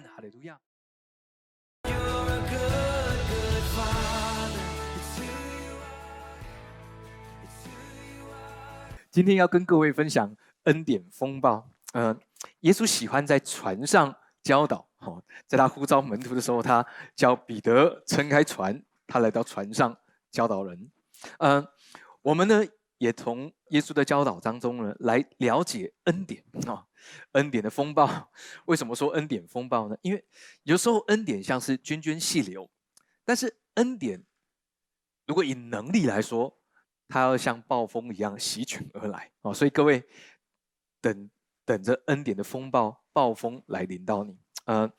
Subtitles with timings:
[0.00, 0.58] 哈利路亚。
[9.10, 10.34] 今天要跟各位分享
[10.64, 11.68] 恩典风暴。
[11.92, 12.18] 嗯，
[12.60, 14.88] 耶稣喜欢在船上教导。
[14.96, 19.94] 好，在他呼召门徒的时候，他叫彼得撑开船，他来到船上
[20.30, 20.90] 教导人。
[21.38, 21.66] 嗯，
[22.22, 22.64] 我们呢
[22.96, 26.86] 也从耶稣的教导当中呢来了解恩典啊，
[27.32, 28.30] 恩典的风暴。
[28.66, 29.96] 为什么说恩典风暴呢？
[30.02, 30.24] 因为
[30.62, 32.70] 有时候恩典像是涓涓细流，
[33.24, 34.22] 但是恩典
[35.26, 36.54] 如果以能力来说，
[37.08, 40.02] 它要像暴风一样席卷而来哦，所以各位
[41.00, 41.30] 等
[41.64, 44.38] 等着恩典的风暴暴风来临到你。
[44.66, 44.90] 呃，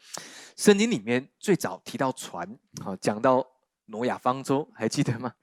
[0.58, 3.46] 圣经里面最早提到船，好讲到
[3.86, 5.36] 挪亚方舟，还记得吗？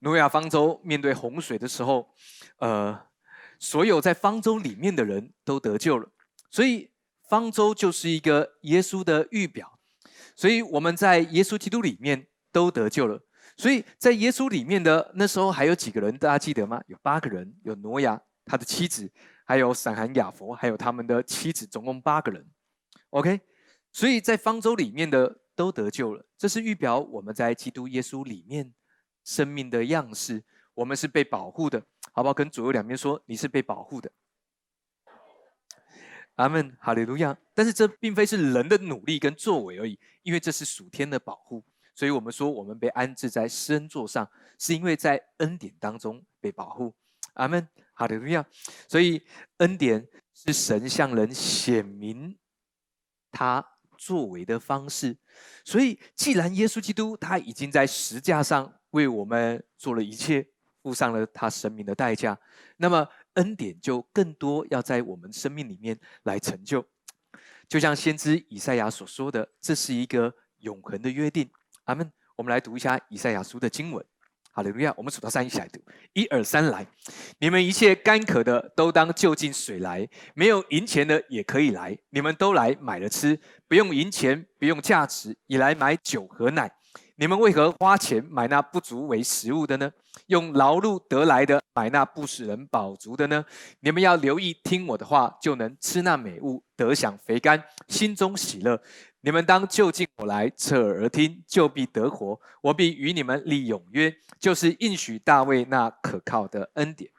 [0.00, 2.14] 挪亚方舟面对洪水的时候，
[2.58, 3.06] 呃，
[3.58, 6.08] 所有在方舟里面的人都得救了，
[6.50, 6.90] 所以
[7.28, 9.78] 方舟就是一个耶稣的预表，
[10.34, 13.20] 所以我们在耶稣基督里面都得救了。
[13.56, 16.80] 所以在耶稣里面的那时候还有几个人，大家记得吗？
[16.86, 19.12] 有八个人，有挪亚他的妻子，
[19.44, 22.46] 还有闪寒雅佛，还有他们的妻子，总共八个人。
[23.10, 23.38] OK，
[23.92, 26.24] 所以在方舟里面的都得救了。
[26.38, 28.72] 这是预表我们在基督耶稣里面
[29.30, 30.42] 生命的样式，
[30.74, 32.34] 我们是被保护的，好不好？
[32.34, 34.10] 跟左右两边说，你是被保护的。
[36.34, 37.38] 阿门，哈利路亚。
[37.54, 41.62] 但是这并非是人的努力跟作为而已，因为这是属天的保护。
[41.94, 46.92] 所以我们说，我们被安置在施恩座上，是因为在恩典当中被保护。
[47.34, 48.44] 阿门，哈利路亚。
[48.88, 49.24] 所以
[49.58, 52.36] 恩典是神向人显明
[53.30, 53.64] 他
[53.96, 55.16] 作为的方式。
[55.64, 60.46] 所以，既然耶稣基督他已经在石架上为我们做了一切，
[60.82, 62.38] 付上了他生命的代价，
[62.76, 66.84] 那么恩典就更多要在我们生命里面来成就。
[67.68, 71.50] 就像先知以赛亚所说的，这是一个永恒的约定。
[71.84, 72.10] 阿门。
[72.36, 74.02] 我们来读一下以赛亚书的经文。
[74.50, 74.94] 好利路亚！
[74.96, 75.78] 我们数到三一起来读。
[76.14, 76.86] 一二三，来！
[77.38, 81.96] 你们一切干渴的都当就近水来，没有银钱的也可以来。
[82.08, 86.72] 你们都来买了吃，不用银钱，不用价值，也来买酒和奶。
[87.20, 89.92] 你们为何花钱买那不足为食物的呢？
[90.28, 93.44] 用劳碌得来的买那不使人饱足的呢？
[93.80, 98.80] 你们要留意听我的话，就能吃那美物，得享肥甘，心中喜乐。
[99.20, 102.40] 你们当就近我来，侧耳而听，就必得活。
[102.62, 107.10] 我必与你们立永约，就是应许大卫那可靠的恩典，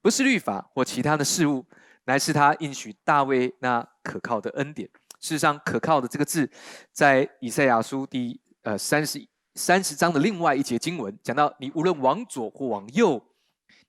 [0.00, 1.66] 不是律法或其他的事物，
[2.04, 4.88] 乃是他应许大卫那可靠的恩典。
[5.20, 6.50] 事实上，可靠的这个字，
[6.92, 13.24] 在以赛亚书第呃三十三十章的另外一节经文讲到：你无论往左或往右，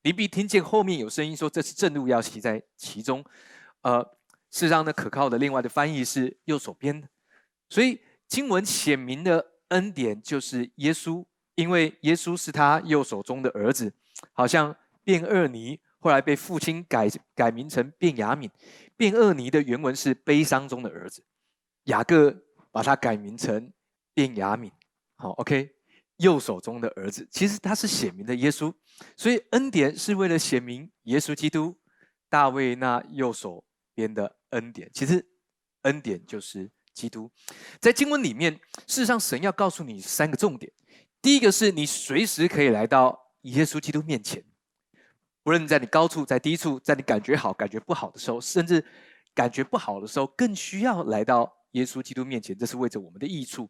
[0.04, 3.22] 你必听见后面有声音说：“这是正路，要骑在其中。”
[3.84, 4.02] 呃，
[4.50, 7.10] 事实上呢，可靠的另外的翻译是右手边。
[7.70, 11.26] 所以经文显明的恩典就是耶稣，
[11.56, 13.94] 因为耶稣是他右手中的儿子，
[14.32, 14.74] 好像
[15.04, 18.50] 卞厄尼后来被父亲改改名成卞雅敏，
[18.96, 21.22] 卞厄尼的原文是悲伤中的儿子，
[21.84, 22.34] 雅各
[22.72, 23.74] 把他改名成
[24.28, 24.72] 卞雅敏，
[25.16, 25.70] 好，OK，
[26.18, 28.74] 右手中的儿子，其实他是显明的耶稣，
[29.16, 31.78] 所以恩典是为了显明耶稣基督，
[32.30, 33.64] 大卫那右手
[33.94, 35.26] 边的恩典，其实
[35.84, 36.70] 恩典就是。
[36.92, 37.32] 基督
[37.80, 38.52] 在经文里面，
[38.86, 40.70] 事实上神要告诉你三个重点。
[41.22, 44.44] 第一个是你随时可以来到耶稣基督面前，
[45.46, 48.84] 无论在你高处、在低处，在你感觉好、感觉不好的时候，甚至
[49.34, 53.70] 感觉不好的时候，更需要来到耶稣基督面前，这是为着我们的益处。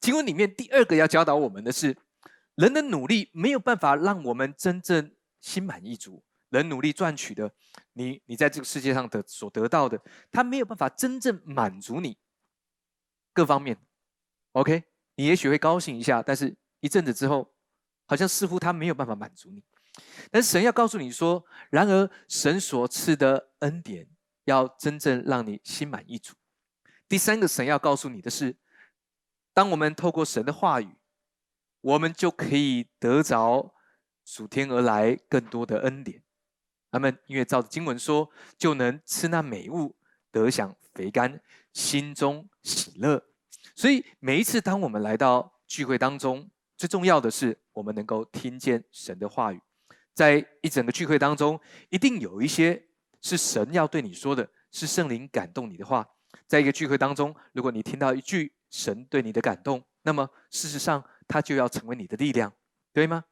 [0.00, 1.96] 经文里面第二个要教导我们的是，
[2.54, 6.22] 人的努力没有办法让我们真正心满意足。
[6.50, 7.52] 人努力赚取的，
[7.92, 10.00] 你你在这个世界上的所得到的，
[10.32, 12.16] 他没有办法真正满足你。
[13.34, 13.76] 各方面
[14.52, 14.84] ，OK，
[15.16, 17.52] 你也许会高兴一下，但是一阵子之后，
[18.06, 19.62] 好像似乎他没有办法满足你。
[20.30, 24.08] 但神要告诉你说，然而神所赐的恩典
[24.44, 26.34] 要真正让你心满意足。
[27.06, 28.56] 第三个，神要告诉你的是，
[29.58, 30.88] 当我们透过神的话语，
[31.80, 33.74] 我们就可以得着
[34.24, 36.22] 属天而来更多的恩典。
[36.92, 39.96] 他们因为照着经文说，就能吃那美物，
[40.30, 43.20] 得享肥甘，心中喜乐。
[43.74, 49.60] 所以每一次，当我们来到聚会当中，最重要的是我们能够听见神的话语。
[50.14, 52.80] 在一整个聚会当中，一定有一些
[53.20, 56.06] 是神要对你说的，是圣灵感动你的话。
[56.46, 62.52] 在一个聚会当中，如果你听到一句神对你的感动，那么事实上，它就要成为你的力量，
[62.92, 63.24] 对吗？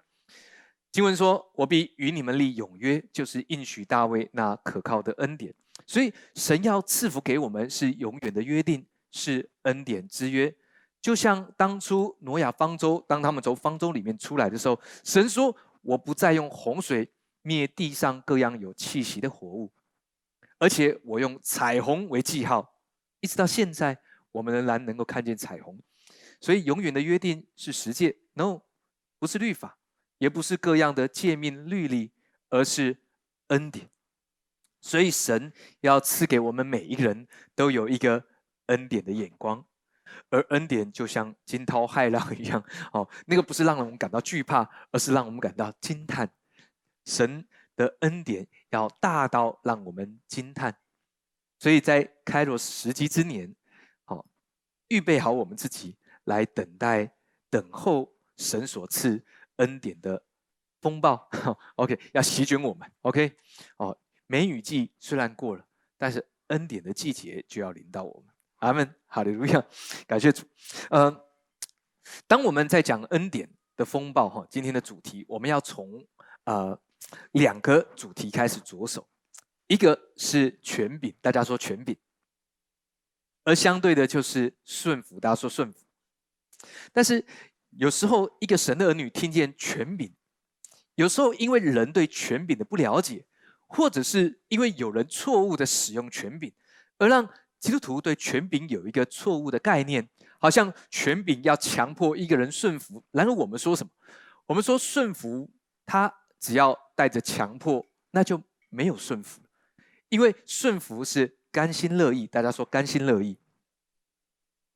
[0.92, 5.54] 经文说：“我必与你们立永约，就是应许大卫那可靠的恩典。”
[5.86, 8.86] 所以，神要赐福给我们是永远的约定。
[9.12, 10.54] 是恩典之约，
[11.00, 17.08] 就像当初挪亚方舟，当他们从方舟里面出来的时候，神说：“我不再用洪水
[17.40, 19.72] 灭地上各样有气息的活物，
[20.58, 22.74] 而且我用彩虹为记号，
[23.20, 23.98] 一直到现在，
[24.36, 25.80] 我们仍然能够看见彩虹。
[26.40, 28.60] 所以，永远的约定是十诫，no，
[29.18, 29.78] 不是律法，
[30.18, 32.12] 也不是各样的诫命律例，
[32.50, 32.98] 而是
[33.48, 33.88] 恩典。”
[34.82, 38.22] 所以神要赐给我们每一个人都有一个
[38.66, 39.64] 恩典的眼光，
[40.28, 42.62] 而恩典就像惊涛骇浪一样，
[42.92, 46.30] 哦，那个不是让我们感到惧怕，而是让我们感到惊叹。
[47.06, 50.76] 神的恩典要大到让我们惊叹。
[51.58, 53.54] 所以在开罗时机之年，
[54.88, 57.10] 预备好我们自己来等待、
[57.50, 59.24] 等候神所赐
[59.56, 60.22] 恩典的
[60.80, 61.28] 风暴。
[61.76, 62.90] OK，要席卷我们。
[63.02, 63.36] OK，
[63.76, 63.98] 哦。
[64.28, 65.64] 梅雨季虽然过了，
[65.96, 68.34] 但是恩典的季节就要临到我们。
[68.56, 69.64] 阿门，哈利路亚，
[70.04, 70.44] 感谢主。
[70.90, 71.16] 嗯，
[72.26, 76.04] 当我们在讲恩典的风暴哈，今天的主题我们要从
[76.42, 76.76] 呃
[77.34, 79.08] 两个主题开始着手，
[79.68, 81.96] 一个是权柄，大家说权柄，
[83.46, 85.86] 而相对的就是顺服，大家说顺服。
[86.92, 87.24] 但是
[87.70, 90.12] 有时候一个神的儿女听见权柄，
[90.96, 93.24] 有时候因为人对权柄的不了解。
[93.68, 96.52] 或者是因为有人错误的使用权柄，
[96.98, 97.28] 而让
[97.58, 100.08] 基督徒对权柄有一个错误的概念，
[100.38, 103.02] 好像权柄要强迫一个人顺服。
[103.10, 103.90] 然而我们说什么？
[104.46, 105.50] 我们说顺服，
[105.84, 109.42] 他只要带着强迫，那就没有顺服。
[110.10, 113.34] 因为顺服是甘心乐意，大家说甘心乐意。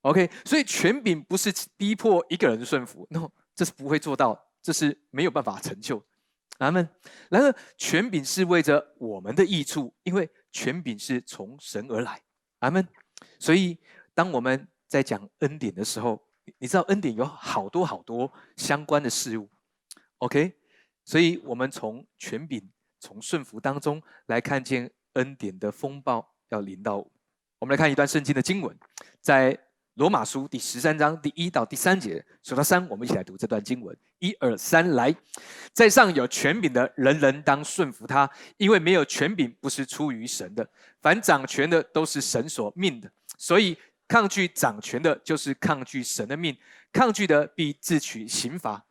[0.01, 6.03] OK，所以权柄不是逼迫一个人顺服，no，这是不会做到，这是没有办法成就。
[6.57, 6.89] 阿门。
[7.29, 12.19] 然而，权柄是为着我们的益处，因为权柄是从神而来。
[12.61, 12.87] 阿门。
[13.37, 13.77] 所以，
[14.15, 16.19] 当我们在讲恩典的时候，
[16.57, 19.47] 你知道恩典有好多好多相关的事物。
[20.17, 20.57] OK，
[21.05, 27.11] 所以我们从权柄、从顺服当中来看见恩典的风暴要临到五。
[27.59, 28.77] 我们来看一段圣经的经文，
[29.19, 29.57] 在。
[29.95, 33.95] 罗马书第十三章第一到第三节，数到三，我们一起来读这段经文。
[34.19, 35.13] 一二三，来，
[35.73, 40.67] 在上有权柄的人人当顺服他，因为没有权柄不是出于神的。
[41.01, 43.77] 凡掌权的都是神所命的，所以
[44.07, 46.57] 抗拒掌权的，就是抗拒神的命。
[46.93, 48.81] 抗拒的必自取刑罚。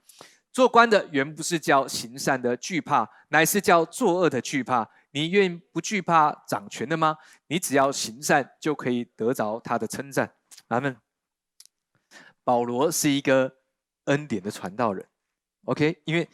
[0.53, 4.87] 做官的原不是叫行善的惧怕，乃是叫作恶的惧怕。
[5.13, 7.17] 你愿不惧怕掌权的吗？
[7.47, 10.35] 你只要行善，就可以得着他的称赞。
[10.69, 10.97] 阿门。
[12.43, 13.59] 保罗是一个
[14.05, 15.07] 恩典的传道人
[15.67, 16.29] ，OK，因为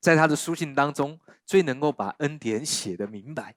[0.00, 3.54] 在他的书信当中，最能够把恩典写得明白。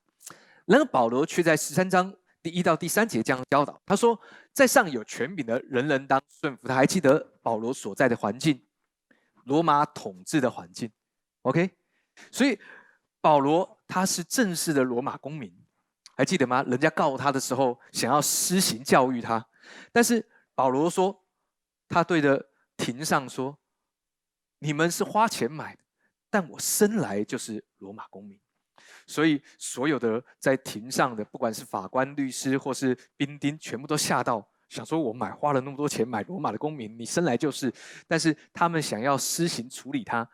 [0.65, 4.19] 然而保罗却在十三章第一到第三节这样教导：他说，
[4.51, 6.75] 在上有权柄的人人当顺服他。
[6.75, 8.65] 还记得保罗所在的环境，
[9.45, 10.91] 罗马统治的环境
[11.43, 11.69] ，OK。
[12.31, 12.59] 所以
[13.21, 15.53] 保罗他是正式的罗马公民，
[16.15, 16.63] 还记得吗？
[16.63, 19.45] 人家告他的时候，想要施行教育他。
[19.91, 21.23] 但是保罗说，
[21.87, 23.57] 他对着庭上说
[24.59, 25.83] ：“你们是花钱买的，
[26.29, 28.39] 但我生来就是罗马公民。”
[29.07, 37.71] 所以所有的在庭上的，不管是法官、律师或是兵丁，全部都吓到，想说：“我买花了那么多钱买罗马的公民，你生来就是。”
[38.07, 40.27] 但是他们想要施行处理他，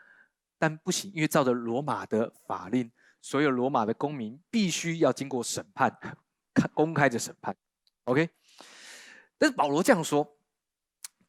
[0.57, 2.89] 但不行，因为照着罗马的法令，
[3.21, 5.95] 所有罗马的公民必须要经过审判，
[6.53, 7.55] 看公开的审判。
[8.05, 8.29] OK。
[9.37, 10.37] 但是保罗这样说，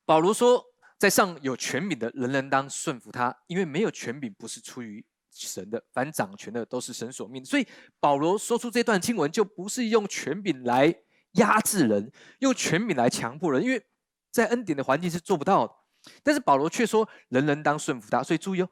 [0.05, 0.63] 保罗说，
[0.99, 7.43] 在上有权柄的人人当顺服他，因为没有权柄不是出于神的，凡掌权的都是神所命。
[7.43, 7.67] 所以
[7.99, 10.95] 保罗说出这段经文，就不是用权柄来
[11.33, 13.83] 压制人，用权柄来强迫人，因为
[14.31, 15.75] 在恩典的环境是做不到的。
[16.23, 18.23] 但是保罗却说，人人当顺服他。
[18.23, 18.69] 所以注意哦，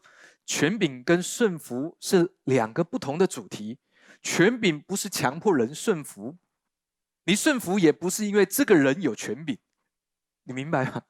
[0.50, 3.78] 权柄跟顺服是两个不同的主题。
[4.20, 6.38] 权柄不是强迫人顺服。
[7.22, 9.56] 你顺服也不是因为这个人有权柄，
[10.42, 11.02] 你明白吗？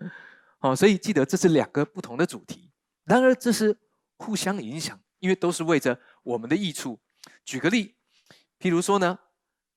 [0.58, 2.70] 好， 所以记得这是两个不同的主题。
[3.04, 3.78] 然而这是
[4.18, 7.00] 互相影响，因为都是为着我们的益处。
[7.42, 7.96] 举个例，
[8.58, 9.18] 譬如说呢，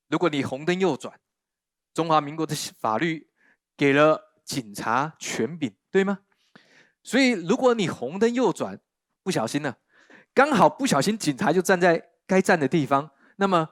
[0.10, 1.18] 如果你红灯右转，
[1.94, 3.30] 中华民国的法律
[3.78, 6.20] 给了警察权柄，对吗？
[7.02, 8.82] 所以如果你红灯右转
[9.24, 9.78] 不小心了，
[10.34, 13.70] 刚好不小心警察就站在该站的地方，那么。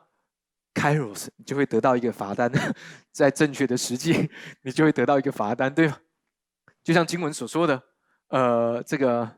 [0.74, 2.50] Kairos，你就会得到一个罚单，
[3.12, 4.32] 在正确的时机，
[4.64, 6.00] 你就会得到一个罚单，对吗？
[6.82, 7.84] 就像经文所说的，
[8.30, 9.30] 呃，这个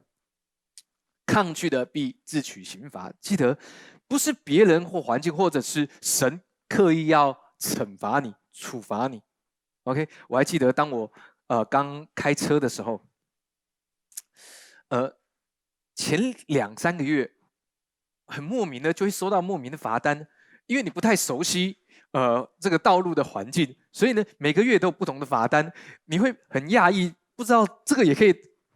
[1.25, 3.11] 抗拒的必自取刑罚。
[3.19, 3.57] 记得，
[4.07, 6.39] 不是别人或环境，或者是神
[6.69, 9.19] 刻意要惩罚你、处罚你
[9.85, 11.11] ，OK，我还记得当我
[11.47, 13.03] 呃刚开车的时候，
[14.89, 15.11] 呃
[15.95, 17.31] 前两三个月
[18.25, 20.27] 很莫名的就会收到莫名的罚单，
[20.65, 21.77] 因为你不太熟悉
[22.11, 25.71] 呃这个道路的环境，所以呢每个月都有不同的罚单，
[26.05, 28.33] 你会很讶异，不知道这个也可以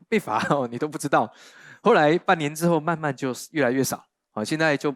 [0.08, 1.34] 被罚 哦，你都不知道。
[1.82, 4.94] 后来半年之后，慢慢就越来越少，啊，现在就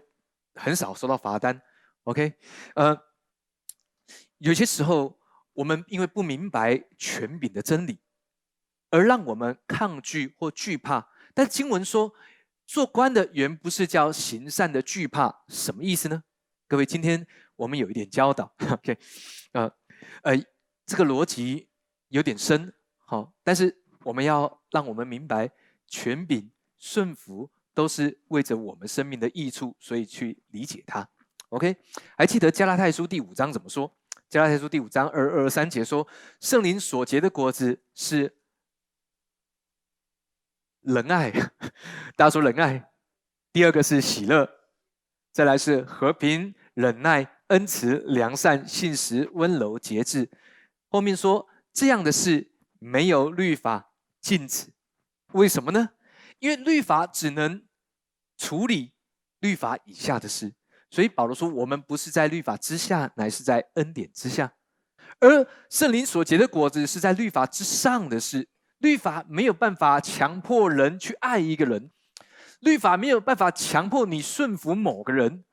[0.55, 1.59] 很少收到罚单。
[2.03, 2.33] OK，
[2.75, 2.97] 呃，
[4.39, 5.19] 有些时候
[5.53, 7.99] 我们因为不明白权柄的真理，
[8.89, 11.07] 而让我们抗拒或惧怕。
[11.33, 12.13] 但经文说，
[12.65, 16.23] 做官的原不是叫行善的惧怕，什么意思呢？
[16.67, 18.53] 各位，今天我们有一点教导。
[18.69, 18.97] OK，
[19.51, 19.71] 呃，
[20.23, 20.35] 呃，
[20.85, 21.67] 这个逻辑
[22.09, 22.73] 有点深，
[23.05, 25.51] 好，但是我们要让我们明白，
[25.87, 31.07] 权柄顺服都是为着我们生命的益处，所以去理解它。
[31.49, 31.75] OK，
[32.17, 33.93] 还记得加拉太书第五章怎么说？
[34.29, 36.07] 加拉太书第五章二二三节说
[36.39, 38.33] ：“圣灵所结的果子是
[40.81, 41.31] 仁爱。”
[42.15, 42.89] 大家说仁爱。
[43.53, 44.49] 第二个是喜乐，
[45.31, 50.29] 再来是和平、忍耐、恩慈、良善、信实、温柔、节制。
[50.89, 54.73] 后面说这样的事没有律法禁止。
[55.33, 55.89] 为什么呢？
[56.39, 57.65] 因为律法只能
[58.37, 58.93] 处理
[59.39, 60.53] 律法以下的事。
[60.89, 64.53] 所以保罗说：“我们不是在律法之下，乃是在恩典之下。
[65.19, 68.49] 而圣灵所结的果子是在律法之上的事。
[68.81, 71.89] 律法没有办法强迫人去爱一个人，
[72.59, 75.43] 律法没有办法强迫你顺服某个人，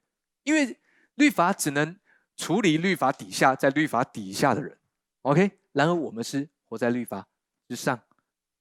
[0.42, 0.78] 因为
[1.14, 1.96] 律法只能
[2.36, 4.76] 处理律法底下在律法底下的人。
[5.22, 7.26] OK，然而我们是活在律法
[7.68, 8.00] 之上，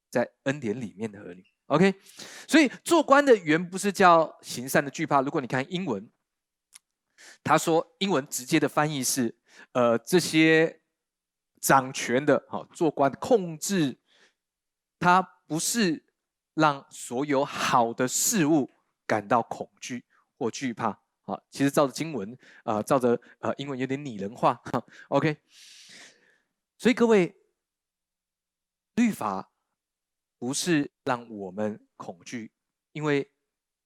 [0.10, 1.44] 在恩典里面的儿女。
[1.68, 1.94] OK，
[2.48, 5.22] 所以做官的原不是叫行善的惧怕。
[5.22, 6.08] 如果你看英文。”
[7.44, 9.36] 他说：“英文直接的翻译是，
[9.72, 10.82] 呃，这些
[11.60, 13.98] 掌权的，好做官控制，
[15.00, 16.04] 他不是
[16.54, 18.70] 让所有好的事物
[19.06, 20.04] 感到恐惧
[20.38, 21.00] 或惧怕。
[21.24, 24.62] 好，其实照着经文，啊，照着呃英文有点拟人化。
[25.10, 25.38] OK，
[26.78, 27.36] 所以各位，
[28.96, 29.52] 律法
[30.40, 32.52] 不是让我们恐惧，
[32.94, 33.30] 因为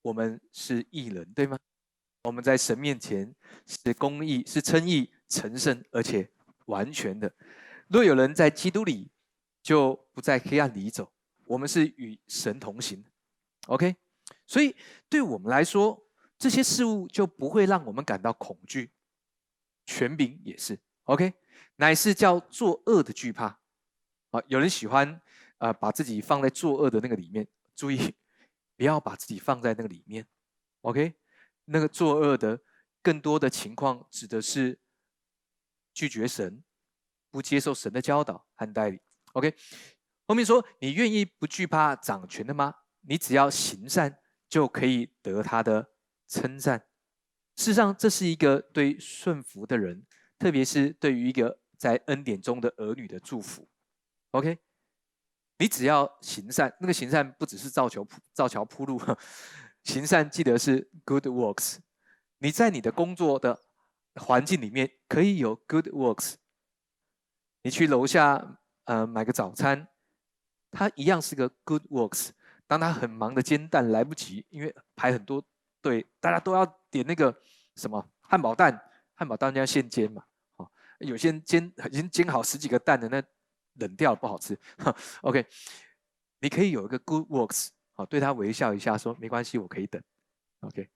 [0.02, 1.58] 我们是异人，对吗？”
[2.24, 3.34] 我们在神面前
[3.66, 6.30] 是公义、是称义、成圣，而且
[6.66, 7.34] 完全的。
[7.88, 9.10] 若有人在基督里，
[9.62, 11.12] 就不在黑暗里走。
[11.44, 13.04] 我们是与神同行
[13.66, 13.94] ，OK。
[14.46, 14.74] 所以
[15.08, 16.06] 对我们来说，
[16.38, 18.90] 这些事物就不会让我们感到恐惧。
[19.84, 21.32] 权柄也是，OK，
[21.76, 23.58] 乃是叫作恶的惧怕。
[24.30, 25.20] 啊，有人喜欢
[25.58, 27.46] 啊，把自己放在作恶的那个里面。
[27.74, 28.14] 注意，
[28.76, 30.26] 不要把自己放在那个里面
[30.82, 31.14] ，OK。
[31.66, 32.60] 那个作恶的，
[33.02, 34.78] 更多的情况指的是
[35.92, 36.62] 拒绝神，
[37.30, 39.00] 不接受神的教导和带领。
[39.32, 39.54] OK，
[40.26, 42.74] 后面说你愿意不惧怕掌权的吗？
[43.00, 45.90] 你只要行善，就可以得他的
[46.28, 46.86] 称赞。
[47.56, 50.06] 事实上，这是一个对顺服的人，
[50.38, 53.68] 特别是对于一个在恩典中的儿女的祝福。
[54.30, 54.58] OK，
[55.58, 59.00] 你只要行善，那个行善不只是造桥铺造桥铺路。
[59.84, 61.78] 行善记得是 good works，
[62.38, 63.64] 你在你的工作的
[64.14, 66.34] 环境里面可以有 good works。
[67.62, 69.88] 你去楼下呃买个早餐，
[70.70, 72.30] 它一样是个 good works。
[72.66, 75.44] 当他很忙的煎蛋来不及，因为排很多
[75.82, 77.34] 队，大家都要点那个
[77.76, 78.80] 什么汉堡蛋，
[79.14, 80.24] 汉堡蛋要现煎嘛，
[81.00, 83.22] 有些人煎已经煎好十几个蛋的，那
[83.74, 84.58] 冷掉了不好吃。
[85.20, 85.44] OK，
[86.40, 87.68] 你可以有一个 good works。
[87.94, 90.02] 好，对他微笑一下，说没关系，我可以等。
[90.60, 90.88] OK，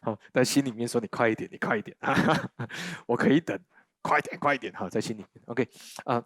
[0.00, 1.94] 好， 在心里面说你快一点，你快一点，
[3.06, 3.58] 我可以等，
[4.00, 4.72] 快点，快一点。
[4.72, 5.68] 好，在心里面，OK，
[6.04, 6.24] 啊，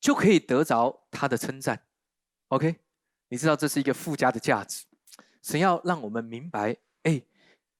[0.00, 1.80] 就可以得着他的称赞。
[2.48, 2.74] OK，
[3.28, 4.86] 你知道这是一个附加的价值。
[5.42, 7.22] 神要让我们明白，哎，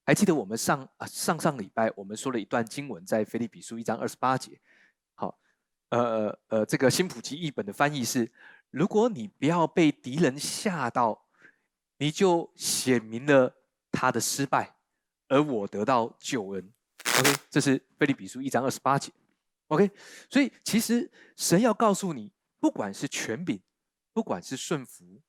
[0.05, 4.61] 还记得我们上啊上上礼拜我们说了一段经文，在腓立比书一章二十八节。
[5.15, 5.39] 好，
[5.89, 8.31] 呃呃，这个新普及译本的翻译是。
[8.73, 11.25] 如果你不要被敌人吓到，
[11.99, 13.53] 你就显明了
[13.91, 14.77] 他的失败，
[15.27, 16.73] 而我得到救恩。
[17.19, 19.11] OK，这是菲利比书一章二十八节。
[19.71, 19.91] OK，
[20.29, 23.61] 所以其实神要告诉你，不管是权柄，
[24.13, 25.21] 不管是顺服，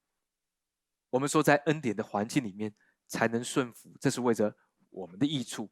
[1.09, 2.73] 我们说在恩典的环境里面
[3.07, 4.55] 才能顺服，这是为着
[4.89, 5.69] 我们的益处。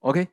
[0.00, 0.28] OK，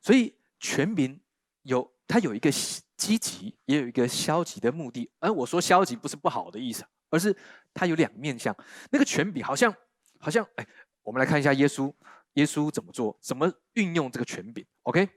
[0.00, 1.20] 所以权柄
[1.62, 2.50] 有它有一个。
[2.94, 7.36] 积极也有一个消极的目的，而我说消极不是不好的意思，而是
[7.74, 8.56] 它有两面相。
[8.92, 9.74] 那个权柄好像
[10.20, 10.64] 好像哎，
[11.02, 11.92] 我们来看一下耶稣，
[12.34, 15.08] 耶稣怎么做，怎么运用这个权柄？OK，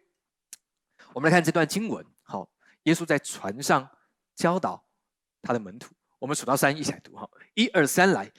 [1.16, 2.06] 我们来看这段经文。
[2.24, 2.46] 好，
[2.84, 3.90] 耶稣在船上
[4.36, 4.84] 教导
[5.42, 5.96] 他的门徒。
[6.20, 8.30] 我们数到三，一起来读哈，一二三，来。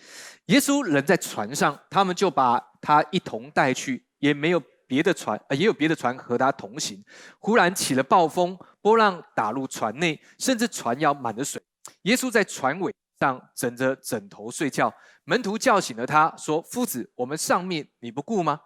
[0.46, 7.02] 耶稣人在船上，他们就把他一同带去，也没有别的船，呃，也有别的船和他同行。
[7.38, 11.62] 忽然起了暴风，波浪打入船内，甚至船要满了水。
[12.02, 14.92] 耶稣在船尾上枕着枕头睡觉，
[15.24, 18.60] 门徒叫醒了他，说：“夫子，我们上面你不顾吗？”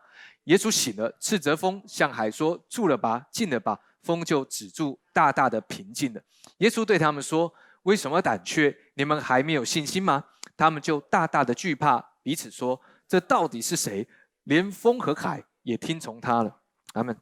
[0.45, 6.23] 耶稣醒了，斥责风，向海说：“住了吧，静了吧。”风就止住，大大的平静了。
[6.59, 7.53] 耶稣对他们说。
[7.85, 8.77] 为什么胆怯？
[8.93, 10.23] 你们还没有信心吗？
[10.55, 12.79] 他们就大大的惧怕，彼此说
[13.09, 14.07] ：“这到底是谁？
[14.43, 16.61] 连风和海也听从他了。”
[16.93, 17.19] 阿门。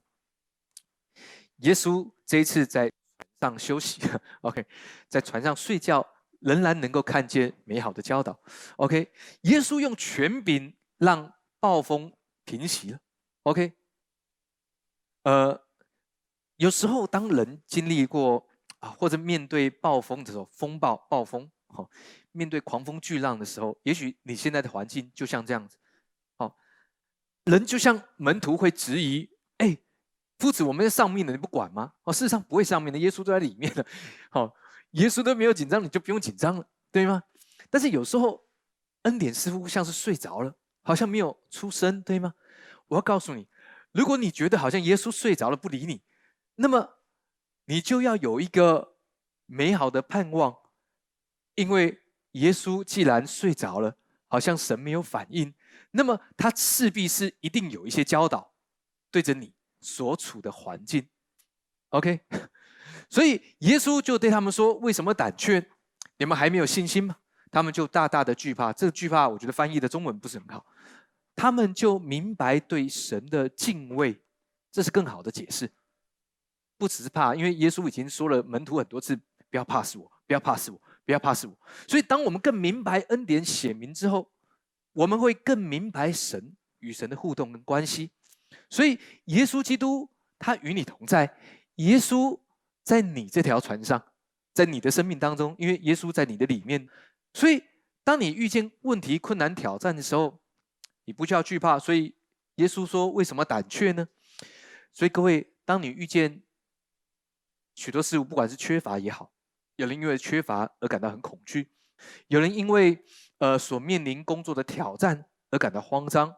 [1.58, 2.90] 耶稣这一次在
[3.40, 4.02] 上休息，
[4.42, 4.66] OK，
[5.08, 6.04] 在船上睡觉，
[6.40, 8.36] 仍然能够看见美好的教导。
[8.78, 12.12] OK，耶稣用权柄让暴风
[12.44, 12.98] 平息了。
[13.44, 13.74] OK，
[15.22, 15.67] 呃，
[16.58, 18.46] 有时候当人经历过。
[18.80, 21.90] 啊，或者面对暴风的时候，风暴、暴风，好，
[22.30, 25.76] 面对狂风巨浪的时候，也许你现在的环境就像这样子，
[26.36, 26.56] 好，
[27.46, 29.76] 人就像门徒会质疑，哎，
[30.38, 31.92] 夫子，我们在上命的，你不管吗？
[32.04, 33.84] 哦，事实上不会上命的，耶稣都在里面的，
[34.30, 34.54] 好，
[34.92, 37.20] 耶稣都没有紧张，你就不用紧张了，对吗？
[37.70, 38.46] 但是有时候
[39.02, 42.32] 恩典似乎像是睡着了，好像没有出声，对吗？
[42.86, 43.48] 我要告诉你，
[43.90, 46.00] 如果你觉得好像耶稣睡着了不理你，
[46.58, 46.94] 那么。
[47.70, 48.94] 你就要有一个
[49.44, 50.56] 美好的盼望，
[51.54, 52.00] 因为
[52.30, 53.94] 耶稣既然睡着了，
[54.26, 55.52] 好像神没有反应，
[55.90, 58.54] 那么他势必是一定有一些教导，
[59.10, 61.06] 对着你所处的环境
[61.90, 62.20] ，OK？
[63.10, 65.62] 所以耶稣就对他们说：“为什么胆怯？
[66.16, 67.18] 你们还没有信心吗？”
[67.52, 68.72] 他们就大大的惧怕。
[68.72, 70.64] 这个惧怕，我觉得翻译的中文不是很好。
[71.36, 74.18] 他们就明白对神的敬畏，
[74.72, 75.70] 这是更好的解释。
[76.78, 79.16] 不只是怕，因为耶稣已经说了门徒很多次，
[79.50, 81.58] 不要怕死我，不要怕死我，不要怕死我。
[81.88, 84.30] 所以，当我们更明白恩典显明之后，
[84.92, 88.12] 我们会更明白神与神的互动跟关系。
[88.70, 91.36] 所以，耶稣基督他与你同在，
[91.76, 92.38] 耶稣
[92.84, 94.02] 在你这条船上，
[94.54, 96.88] 在你的生命当中，因为耶稣在你的里面。
[97.34, 97.62] 所以，
[98.04, 100.40] 当你遇见问题、困难、挑战的时候，
[101.04, 101.78] 你不需要惧怕。
[101.78, 102.14] 所以，
[102.56, 104.08] 耶稣说：“为什么胆怯呢？”
[104.92, 106.42] 所以，各位，当你遇见
[107.78, 109.30] 许多事物，不管是缺乏也好，
[109.76, 111.62] 有人因为缺乏而感到很恐惧；
[112.26, 113.04] 有人因为
[113.38, 116.34] 呃所面临工作的挑战而感到慌张，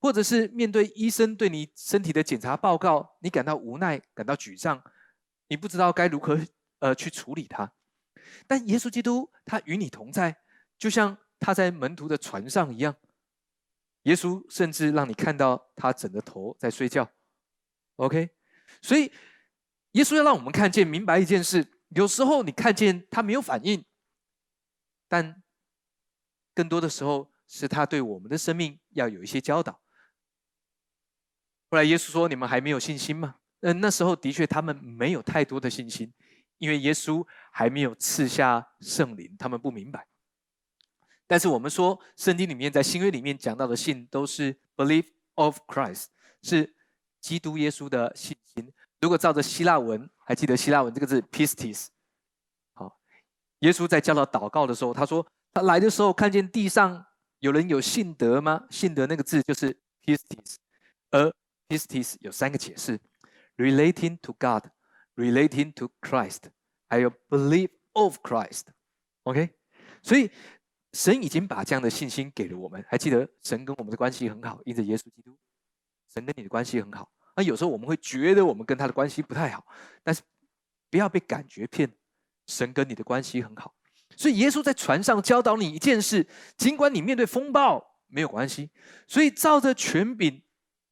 [0.00, 4.82] 或者是面对医生对你身体的检查报告，你感到无奈、感到沮丧，
[5.46, 6.36] 你不知道该如何
[6.80, 7.72] 呃去处理它。
[8.48, 10.36] 但耶稣基督他与你同在，
[10.76, 12.96] 就像他在门徒的船上一样。
[14.02, 17.08] 耶稣甚至让你看到他枕着头在睡觉。
[17.94, 18.30] OK，
[18.80, 19.12] 所以。
[19.92, 23.84] 耶稣要让我们看见、明白一件事：有时候你看见他没有反应，
[25.08, 25.42] 但
[26.54, 29.80] 更多的时候是他对我们的生命要有一些教导。
[31.70, 36.12] 后来耶稣说：“你们还没有信心吗？”嗯，那时候的确他们没有太多的信心，
[36.58, 40.06] 因为耶稣还没有赐下圣灵，他们不明白。
[41.26, 46.06] 但是我们说，圣经里面在新约里面讲到的信，都是 belief of Christ，
[46.42, 46.74] 是
[47.20, 48.72] 基督耶稣的信心。
[49.02, 51.88] 如果照着希腊文，还记得希腊文这个字 pistis，
[52.72, 52.96] 好，
[53.58, 57.04] 耶稣在教导祷告的时候，他说他来的时候看见地上
[57.40, 58.64] 有人有信德吗？
[58.70, 60.54] 信德那个字就是 pistis，
[61.10, 61.34] 而
[61.68, 62.96] pistis 有三个解释
[63.56, 66.42] ：relating to God，relating to Christ，
[66.88, 68.66] 还有 believe of Christ。
[69.24, 69.50] OK，
[70.00, 70.30] 所以
[70.92, 72.84] 神已经把这样的信心给了我们。
[72.88, 75.36] 还记得神跟我们的关系很好，因着耶稣基督，
[76.14, 77.10] 神跟你的关系很好。
[77.34, 79.64] 那有时候我们会觉得我们跟他的关系不太好，
[80.02, 80.20] 但是
[80.90, 81.90] 不要被感觉骗，
[82.46, 83.74] 神跟你的关系很好。
[84.14, 86.26] 所以耶稣在船上教导你一件事，
[86.58, 88.68] 尽管你面对风暴没有关系。
[89.08, 90.42] 所以照着权柄，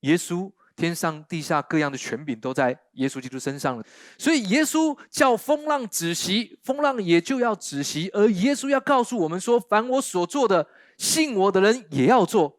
[0.01, 3.85] 耶稣天上地下各样的权柄都在耶稣基督身上了。
[4.17, 8.09] 所以耶稣叫风浪止息，风浪也就要止息。
[8.15, 12.59] 而耶稣要告诉我们说：凡我所做的，信我的人也要做，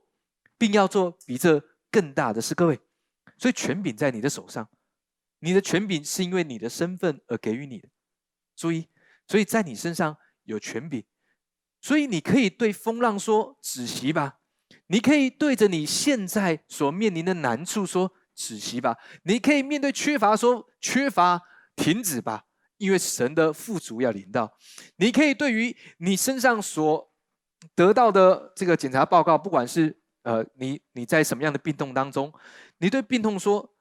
[0.59, 2.53] 并要做比这更大的事。
[2.53, 2.79] 各位。
[3.41, 4.69] 所以权柄在你的手上，
[5.39, 7.89] 你的权柄是因为你的身份而给予你的。
[8.55, 8.87] 注意，
[9.27, 11.03] 所以在你身上有权柄，
[11.81, 14.37] 所以你可以对风浪说止息吧，
[14.85, 21.41] 你可以对着你现在所面临的难处说止息吧，你可以面对缺乏说缺乏
[21.75, 22.45] 停止吧，
[22.77, 24.55] 因为神的富足要临到。
[24.97, 27.11] 你可以对于你身上所
[27.73, 32.31] 得到的这个检查报告，不管是呃你你在什么样的病痛当中。
[32.81, 33.75] 你对病痛说：“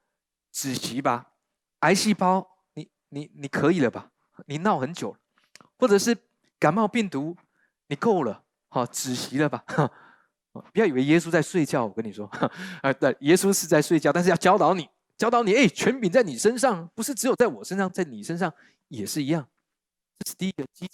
[0.52, 1.32] 止息吧，
[1.80, 4.12] 癌细胞，你你你可以了吧
[4.46, 5.18] 你闹很久了，
[5.78, 6.16] 或者是
[6.58, 7.34] 感冒病毒，
[7.86, 9.64] 你够了，好止息了吧？
[10.52, 12.26] 不要以为耶稣在睡觉，我跟你说，
[12.82, 14.86] 啊，对，耶稣是在睡觉，但是要教导你，
[15.16, 18.52] 教导你，哎，权柄在你身上，不是只有在我身上，在你身上
[18.88, 19.48] 也是一样。
[20.18, 20.86] 这是第一个基，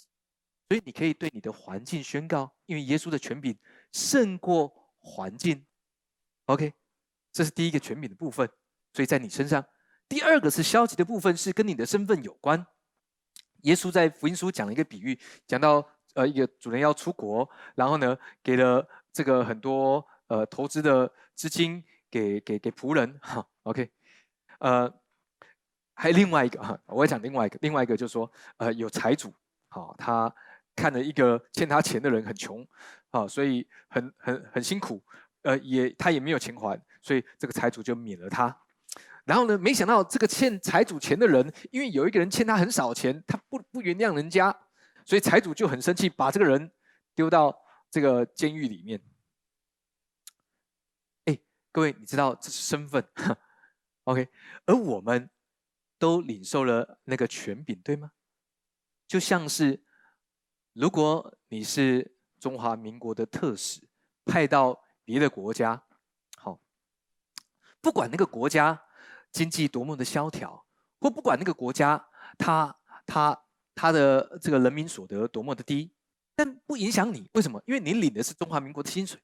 [0.69, 3.57] 所以你可以对你的环境宣告，因为耶稣的权柄
[3.91, 5.65] 胜过环境。
[6.45, 6.73] OK，
[7.37, 8.49] 这是第一个权柄的部分，
[8.93, 9.63] 所以在你身上。
[10.09, 12.65] 第二个是消极的部分，是跟你的身份有关。
[13.61, 23.47] 耶稣在福音书讲了一个比喻，讲到呃一个主人要出国，然后呢给了这个很多呃投资的资金给给给仆人哈。
[23.61, 23.87] OK，
[24.57, 24.91] 呃，
[25.93, 29.31] 还有另外一个哈，我要讲另外一个，另外一个就是说呃有财主，
[29.69, 30.33] 好他
[30.75, 32.67] 看了一个欠他钱的人很穷，
[33.11, 34.99] 啊，所以很很很辛苦。
[35.43, 38.53] 呃，也他也没有钱还，所以这个财主就免了他。
[39.23, 44.53] 然后呢，没想到这个欠财主钱的人，因为有一个人欠他很少钱，他不不原谅人家，
[45.05, 46.69] 所以财主就很生气，把这个人
[47.15, 47.57] 丢到
[47.89, 49.01] 这个监狱里面。
[51.23, 51.39] 哎，
[51.71, 53.01] 各位，你知道这是身份，
[54.03, 54.27] OK？
[54.65, 55.29] 而我们
[55.97, 58.11] 都领受了那个权柄，对吗？
[59.07, 59.81] 就像是
[60.73, 63.87] 如果你是中华民国的特使，
[64.25, 64.83] 派到。
[65.07, 65.81] 别的国家，
[67.81, 68.81] 不管那个国家
[69.31, 70.65] 经济多么的萧条，
[70.99, 72.03] 或不管那个国家
[72.37, 75.91] 他他他的这个人民所得多么的低，
[76.35, 77.29] 但不影响你。
[77.33, 77.61] 为什么？
[77.65, 79.19] 因为你领的是中华民国的薪水，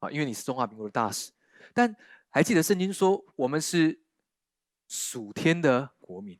[0.00, 1.30] 啊，因为你是中华民国的大使。
[1.74, 1.94] 但
[2.30, 4.00] 还记得圣经说，我们是
[4.88, 6.38] 属天的国民，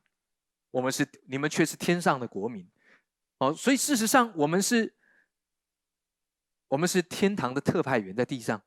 [0.71, 2.69] 我们是你们却是天上的国民，
[3.37, 4.95] 哦，所以事实上我们是。
[6.71, 8.61] 我们是天堂的特派员，在地上，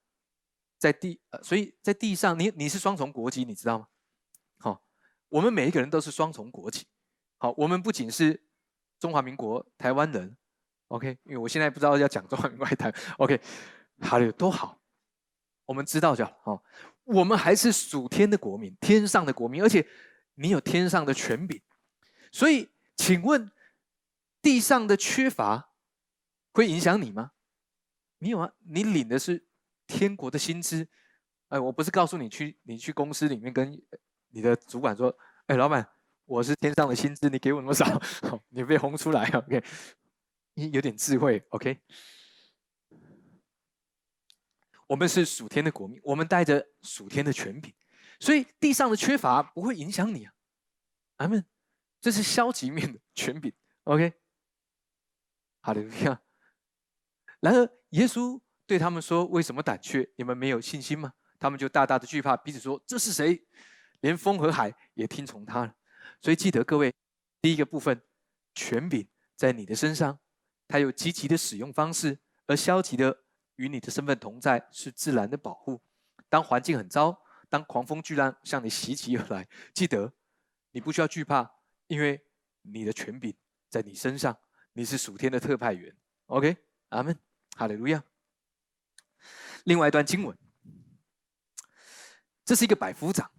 [0.82, 3.86] 在地呃，所以在地上，你你是双重国籍，你知道吗？
[4.58, 4.82] 好，
[5.28, 6.84] 我们每一个人都是双重国籍。
[7.38, 8.42] 好，我们不仅是
[8.98, 10.36] 中华民国台湾人
[10.88, 13.40] ，OK，因为我现在不知道要讲中华民国台，OK，
[14.00, 14.76] 好了，多好，
[15.66, 16.36] 我们知道就好。
[16.42, 16.64] 好，
[17.04, 19.86] 我们还是属天的国民，天上的国民，而且
[20.34, 21.62] 你有天上的权柄，
[22.32, 23.48] 所以，请问
[24.42, 25.70] 地上的缺乏
[26.52, 27.30] 会影响你吗？
[28.18, 29.46] 没有啊，你领的是
[29.92, 30.88] 天国的薪资，
[31.48, 33.78] 哎，我不是告诉你去，你去公司里面跟
[34.28, 35.14] 你的主管说，
[35.46, 35.86] 哎，老板，
[36.24, 37.84] 我是天上的薪资，你给我那么少，
[38.48, 39.62] 你被轰出来，OK，
[40.54, 41.78] 你有点智慧，OK。
[44.86, 47.74] 我们是属天的国民，我们带着属天的权柄，
[48.18, 50.32] 所以地上的缺乏不会影响你啊，
[51.16, 51.44] 阿门。
[52.00, 53.52] 这是消极面的权柄
[53.84, 54.14] ，OK。
[55.60, 56.20] 好的，看。
[57.40, 58.40] 然而，耶稣
[58.72, 60.08] 对他们说：“为什么胆怯？
[60.16, 63.46] 你们没有信心吗？”他们就大大的惧怕，彼此说：“这是谁？
[64.00, 65.74] 连风和海也听从他了。”
[66.22, 66.90] 所以，记得各位，
[67.42, 68.00] 第一个部分，
[68.54, 69.06] 权柄
[69.36, 70.18] 在你的身上，
[70.66, 72.14] 它有积极的使用方式；
[72.46, 73.24] 而消极的
[73.56, 75.82] 与你的身份同在，是自然的保护。
[76.30, 80.10] 当环境很糟，当狂风巨浪向你袭击而来，记得
[80.70, 81.46] 你不需要惧怕，
[81.88, 82.18] 因为
[82.62, 83.36] 你的权柄
[83.68, 84.34] 在你身上，
[84.72, 85.94] 你是属天的特派员。
[86.28, 86.56] OK，
[86.88, 87.14] 阿门。
[87.54, 88.02] 哈利路亚。
[89.64, 90.36] 另外一段经文，
[92.44, 93.30] 这是一个百夫长，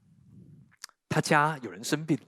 [1.10, 2.24] 他家有人生病了，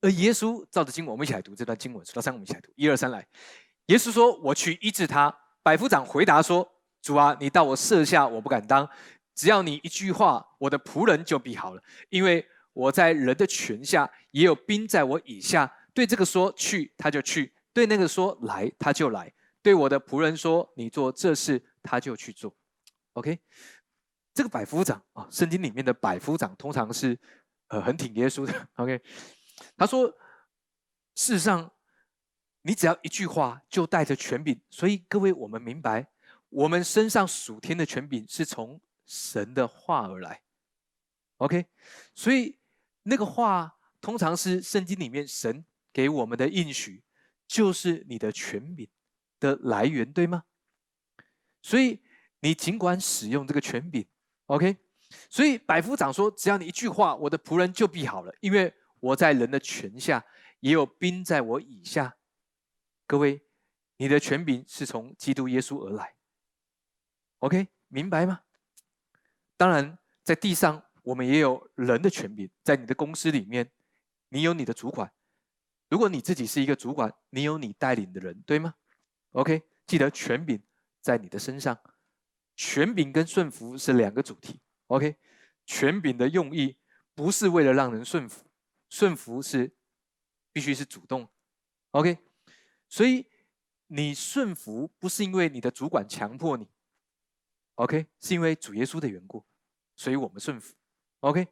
[0.00, 2.04] 而耶稣照着经文，我们一起来读这段经文。
[2.04, 2.72] 数到三，我们一起来读。
[2.76, 3.26] 一二三，来。
[3.86, 5.32] 耶稣说：“我去医治他。”
[5.62, 6.68] 百夫长回答说
[7.02, 8.88] ：“主啊，你到我舍下，我不敢当。
[9.34, 11.82] 只要你一句话，我的仆人就必好了。
[12.08, 15.72] 因为我在人的权下，也有兵在我以下。
[15.94, 19.32] 对这个说去，他就去；对那个说来，他就来。”
[19.62, 22.56] 对我的仆人说：“你做这事，他就去做。”
[23.16, 23.40] OK，
[24.34, 27.18] 这个百夫长啊，圣经里面的百夫长通常是
[27.68, 28.68] 呃很挺耶稣的。
[28.74, 29.02] OK，
[29.74, 30.06] 他说
[31.16, 31.72] ：“事实上，
[32.60, 34.60] 你只要一句话，就带着权柄。
[34.68, 36.06] 所以各位，我们明白，
[36.50, 40.42] 我们身上属天的权柄是从神的话而来。
[41.38, 41.64] OK，
[42.14, 42.58] 所以
[43.02, 47.02] 那个话通常是圣经里面神给我们的应许，
[47.48, 48.86] 就是你的权柄。”
[49.40, 50.44] 的来源对吗？
[51.60, 52.02] 所以
[52.46, 54.06] 你尽管使用这个权柄
[54.46, 54.76] ，OK。
[55.28, 60.24] 所以百夫长说：“只要你一句话，我的仆人就必好了，因为我在人的权下，
[60.60, 62.16] 也有兵在我以下。”
[63.04, 63.42] 各位，
[63.96, 66.14] 你的权柄是从基督耶稣而来
[67.40, 68.42] ，OK，明白吗？
[69.56, 73.72] 当然，在地上我们也有人的权柄，在你的公司里面，
[74.28, 75.12] 你有你的主管。
[75.88, 78.76] 如果你自己是一个主管，你有你带领的人，对吗
[79.32, 80.62] ？OK，记得权柄
[81.00, 81.76] 在你的身上，
[82.56, 84.60] 权柄跟顺服是两个主题。
[84.86, 85.16] OK，
[85.64, 86.76] 权柄的用意
[87.14, 88.44] 不是为了让人顺服，
[88.88, 89.76] 顺服是
[90.52, 91.28] 必须是主动
[91.90, 92.18] OK，
[92.88, 93.26] 所以
[93.88, 96.68] 你顺服不是因为你的主管强迫你
[97.74, 99.44] ，OK，是因为主耶稣的缘故，
[99.94, 100.74] 所以我们顺服。
[101.20, 101.48] OK，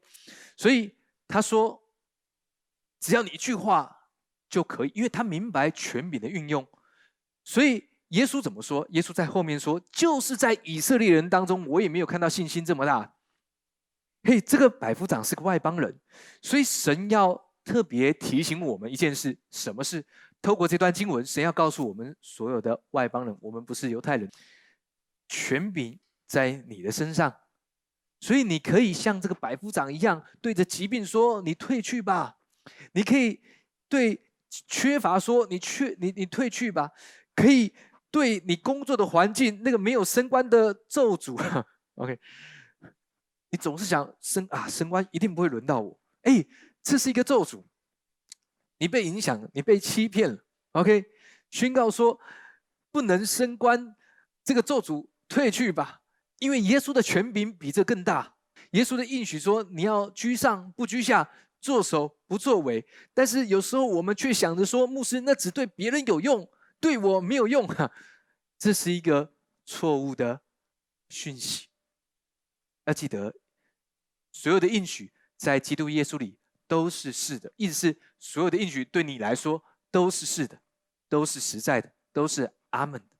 [0.56, 0.94] 所以
[1.26, 1.82] 他说，
[3.00, 4.10] 只要你一句话
[4.48, 6.66] 就可以，因为他明白权柄的运用。
[7.42, 8.86] 所以耶稣怎么说？
[8.90, 13.14] 耶稣在后面说，就是在以色列人当中，我也没有看到信心这么大。
[14.22, 15.98] 嘿，这个百夫长是个外邦人，
[16.40, 20.04] 所以神要特别提醒我们一件事：什么事？
[20.40, 24.30] 透过这段经文，神要告诉我们所有的外邦人，我们不是犹太人，
[25.28, 27.34] 权柄在你的身上。
[28.20, 32.38] 所以你可以像这个百夫长一样，对着疾病说：“你退去吧。”
[32.92, 33.42] 你可以
[33.88, 34.18] 对
[34.66, 36.90] 缺乏说：“你去，你你退去吧。”
[37.36, 37.74] 可以
[38.14, 41.34] 对你工作的环境那个没有升官的咒诅，
[41.96, 42.16] OK。
[43.50, 45.98] 你总是想升啊，升官一定不会轮到我。
[46.22, 46.46] 哎，
[46.80, 47.64] 这是一个咒诅，
[48.78, 50.38] 你被影响，你被欺骗了。
[50.74, 51.04] OK，
[51.50, 52.16] 宣告说
[52.92, 53.96] 不能升官，
[54.44, 56.02] 这个咒诅退去吧，
[56.38, 58.36] 因为耶稣的权柄比这更大。
[58.70, 61.28] 耶稣的应许说你要居上不居下，
[61.60, 62.86] 做首不作尾。
[63.12, 66.48] 但是有时候我们却想着说，牧师那只对别人有用，
[66.84, 67.66] 对我没有用。
[68.58, 69.32] 这是一个
[69.64, 70.42] 错误的
[71.08, 71.68] 讯息。
[72.84, 73.34] 要记得。
[74.30, 80.60] 所有的应许在基督耶稣里都是是的，意思是所有的应许对你来说都是是的，
[81.08, 83.16] 都是实在的，都是阿门的，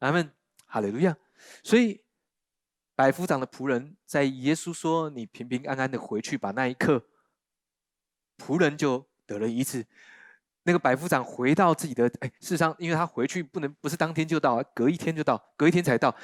[0.00, 0.32] 阿门，
[0.66, 1.16] 哈利路亚。
[1.64, 2.04] 所以
[2.94, 7.08] 百夫长的仆人在耶稣说你平平安安的回去吧那一刻，
[8.36, 9.86] 仆人就得了一次。
[10.64, 16.14] 那个百夫长回到自己的哎，事实上，因为他回去不能不是当天就到，隔一天就到，隔一天才到。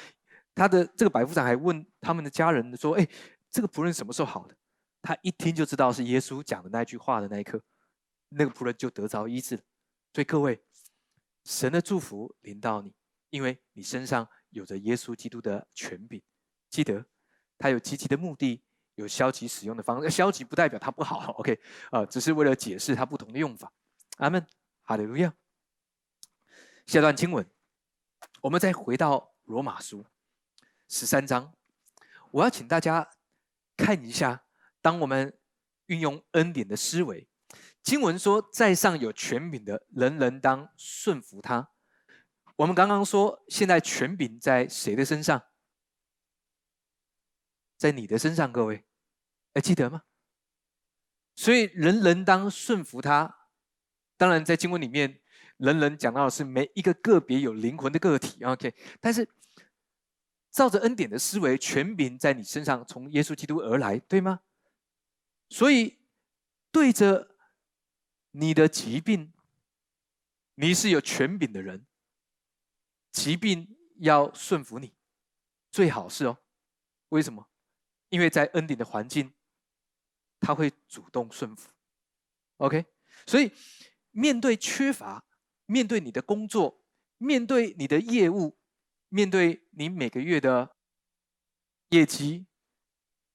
[0.55, 3.07] 他的这个百夫长还问他们的家人说：“哎。”
[3.51, 4.55] 这个仆人什么时候好的？
[5.01, 7.59] 他一听就知道是耶稣讲的那句话的那一刻，
[8.29, 9.61] 那个仆人就得着医治了。
[10.13, 10.61] 所以各位，
[11.45, 12.93] 神的祝福临到你，
[13.31, 16.21] 因为你身上有着耶稣基督的权柄。
[16.69, 17.03] 记得，
[17.57, 18.61] 他有积极的目的，
[18.93, 20.07] 有消极使用的方式。
[20.11, 21.59] 消极不代表他不好， OK？
[21.89, 23.73] 啊，只是为了解释他不同的用法。
[24.19, 24.47] 阿门，
[24.83, 25.33] 哈利路亚。
[26.85, 27.49] 下段经文，
[28.41, 30.05] 我们再回到罗马书
[30.87, 31.53] 十三章，
[32.31, 33.11] 我要请大家。
[33.77, 34.43] 看一下，
[34.81, 35.39] 当我们
[35.85, 37.29] 运用恩典的思维，
[37.81, 41.71] 经文说，在上有权柄的人人当顺服他。
[42.57, 45.41] 我们刚刚说，现在权柄在谁的身上？
[47.77, 48.83] 在你的身上，各位，
[49.53, 50.03] 还记得吗？
[51.37, 53.38] 所以人人当顺服他。
[54.19, 55.19] 当然，在经文里面，
[55.57, 58.43] 人人讲到的是每一个个别有灵魂的个体。
[58.43, 59.27] OK，但是。
[60.51, 64.41] 照着恩典的思维，权柄在你身上从耶稣基督而来，对吗？
[65.47, 65.99] 所以
[66.71, 67.35] 对着
[68.31, 69.31] 你的疾病，
[70.55, 71.85] 你是有权柄的人，
[73.11, 74.95] 疾病要顺服你，
[75.71, 76.39] 最好是哦。
[77.09, 77.47] 为什么？
[78.09, 79.31] 因为在恩典的环境，
[80.39, 81.69] 他会主动顺服。
[82.57, 82.83] OK，
[83.27, 83.51] 所以
[84.11, 85.25] 面对缺乏，
[85.65, 86.81] 面对你的工作，
[87.17, 88.57] 面对你的业务。
[89.11, 90.75] 面对你每个月的
[91.89, 92.45] 业绩，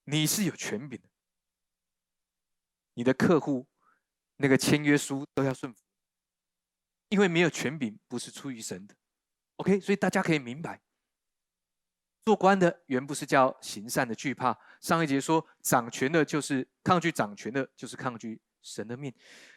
[0.05, 1.09] 你是有权柄的。
[2.93, 3.67] 你的客户
[4.37, 5.81] 那个签约书都要顺服，
[7.09, 8.95] 因为没有权柄不是出于神的。
[9.57, 10.81] OK，所以大家可以明白，
[12.25, 14.57] 做官的原不是叫行善的惧怕。
[14.81, 19.13] 上一节说掌权的就是抗拒掌权的，就是抗拒神的命。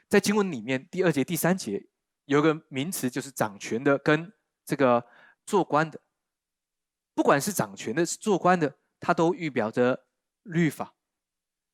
[0.09, 1.85] 在经文里面第二节、第三节
[2.25, 4.31] 有个名词，就是掌权的跟
[4.65, 5.05] 这个
[5.45, 5.99] 做官的。
[7.13, 10.05] 不管是掌权的，是做官的，他都预表着
[10.43, 10.93] 律法。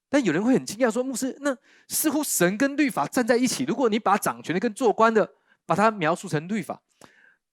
[0.09, 3.63] 但有人会很惊讶说：“牧师，那似乎神跟律法站在一起。
[3.65, 5.33] 如果你把掌权的跟做官的，
[5.65, 6.81] 把它描述成律法，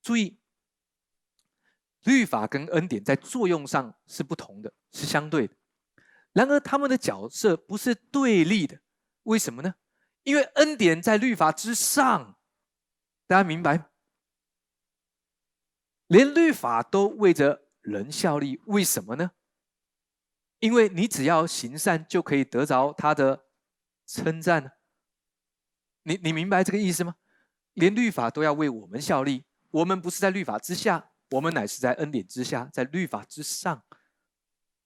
[0.01, 0.37] 注意，
[2.03, 5.55] 律法跟恩典在作用上是不同的，是相对的。
[6.33, 8.79] 然而他们的角色不是对立的。
[9.23, 9.75] 为什么呢？
[10.23, 12.37] 因为恩典在律法之上，
[13.27, 13.89] 大家明白？
[16.07, 17.67] 连律法都为着。
[17.81, 19.31] 人效力，为什么呢？
[20.59, 23.47] 因为你只要行善，就可以得着他的
[24.05, 24.77] 称赞
[26.03, 27.15] 你你明白这个意思吗？
[27.73, 33.83] 连律法都要为我们效力，我们不是在律法之下，我们乃是在恩典之下，在律法之上。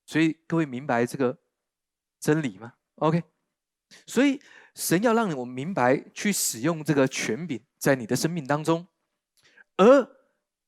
[0.05, 1.41] 所以各位明白这个
[2.21, 3.21] 真理吗？OK，
[4.07, 4.41] 所以
[4.75, 8.87] 神要让我们明白，去使用这个权柄在你的生命当中，
[9.77, 10.15] 而。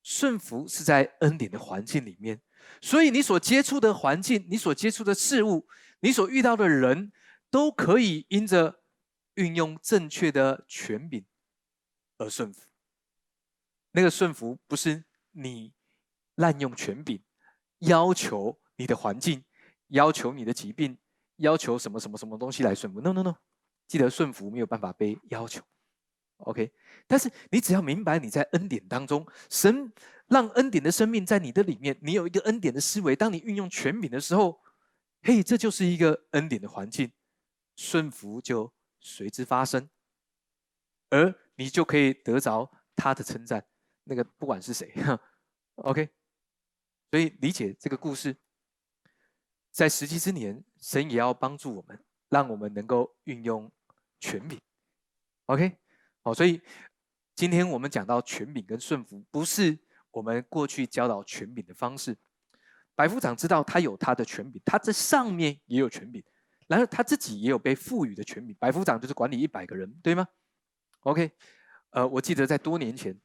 [0.03, 2.39] 顺服是在恩典的环境里面，
[2.79, 5.67] 所以你所接触的环境、你所接触的事物、
[5.99, 7.11] 你所遇到的人，
[7.49, 8.79] 都可以因着
[9.33, 11.25] 运用正确的权柄，
[12.19, 12.61] 而顺服。
[13.91, 15.73] 那个顺服不是你
[16.35, 17.21] 滥用权柄，
[17.79, 19.43] 要求你的环境，
[19.89, 20.97] 要求你的疾病，
[21.35, 23.01] 要求什么什么什么东西来顺服。
[23.01, 23.35] No No No，
[23.87, 25.63] 记得顺服没有办法被要求。
[26.37, 26.71] OK，
[27.07, 29.91] 但是你只要明白你在恩典当中，神
[30.27, 33.15] 让恩典的生命在你的里面，你有一个恩典的思维。
[33.15, 34.61] 当你运用权柄的时候，
[35.23, 37.11] 嘿，这就是一个恩典的环境，
[37.75, 39.89] 顺服就随之发生，
[41.09, 43.65] 而你就可以得着他的称赞。
[44.03, 45.19] 那个不管是谁哈
[45.77, 46.07] ，OK，
[47.09, 48.37] 所以理解这个故事，
[49.71, 53.71] 在时机之年，神也要帮助我们，让我们能够运用
[54.19, 54.59] 权柄
[55.45, 55.77] ，OK。
[56.21, 56.61] 好，所以
[57.35, 59.79] 今天我们讲到权柄跟顺服，不是
[60.11, 62.17] 我们过去教导权柄的方式。
[62.95, 66.21] 白夫长知道他有他的权柄，他在上面也有权柄，
[66.67, 68.55] 然后他自己也有被赋予的权柄。
[68.59, 70.27] 白夫长就是管理一百个人，对吗
[71.01, 71.31] ？OK，
[71.91, 73.17] 呃，我记得在多年前，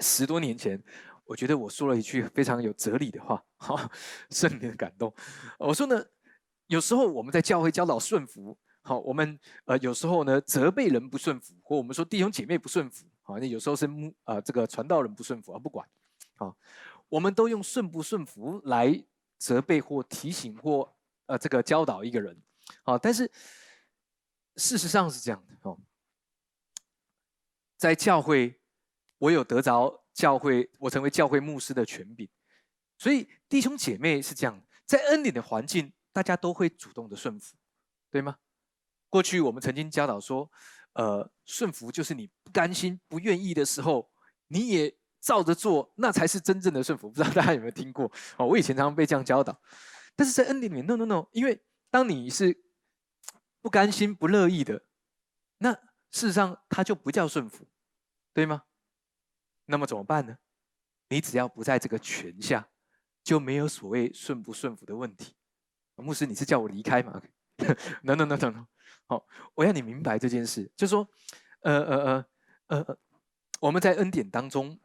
[0.00, 0.82] 十多年前，
[1.24, 3.88] 我觉得我说了一句非常有哲理的话，哈，
[4.30, 5.14] 圣灵的感动。
[5.58, 6.04] 我说呢，
[6.66, 8.58] 有时候我们在教会教导顺服。
[8.82, 15.86] 好，我们呃有时候呢责备人不顺服，或我们说弟兄姐妹不顺服，好，那有时候是牧啊这个传道人不顺服，啊不管，
[16.36, 16.56] 好，
[17.08, 19.04] 我们都用顺不顺服来
[19.38, 20.90] 责备或提醒或
[21.26, 22.36] 呃这个教导一个人，
[22.82, 23.30] 好，但是
[24.56, 25.78] 事实上是这样的哦，
[27.76, 28.58] 在教会
[29.18, 32.26] 我有得着教会，我成为教会牧师的权柄，
[32.96, 37.54] 所以弟兄姐妹是这样，在恩典的环境，大家都会主动的顺服，
[38.10, 38.38] 对吗？
[39.10, 40.50] 过去我们曾经教导说，
[40.94, 44.10] 呃，顺服就是你不甘心、不愿意的时候，
[44.46, 47.10] 你也照着做，那才是真正的顺服。
[47.10, 48.10] 不知道大家有没有听过？
[48.38, 49.60] 哦，我以前常常被这样教导。
[50.16, 52.56] 但是在恩典里面，no no no，因为当你是
[53.60, 54.86] 不甘心、不乐意的，
[55.58, 55.72] 那
[56.10, 57.66] 事实上它就不叫顺服，
[58.32, 58.62] 对吗？
[59.66, 60.38] 那么怎么办呢？
[61.08, 62.68] 你只要不在这个权下，
[63.22, 65.34] 就没有所谓顺不顺服的问题。
[65.96, 67.20] 牧师，你是叫我离开吗
[68.02, 68.66] ？No no no no no。
[69.10, 71.04] 好，我要你明白这件事，就是说，
[71.62, 72.24] 呃呃
[72.68, 72.98] 呃呃，
[73.58, 74.78] 我们在恩典当中，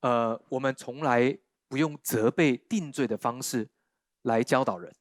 [0.00, 3.66] 呃，我们从来不用责备、定罪的方式
[4.20, 4.94] 来教导人，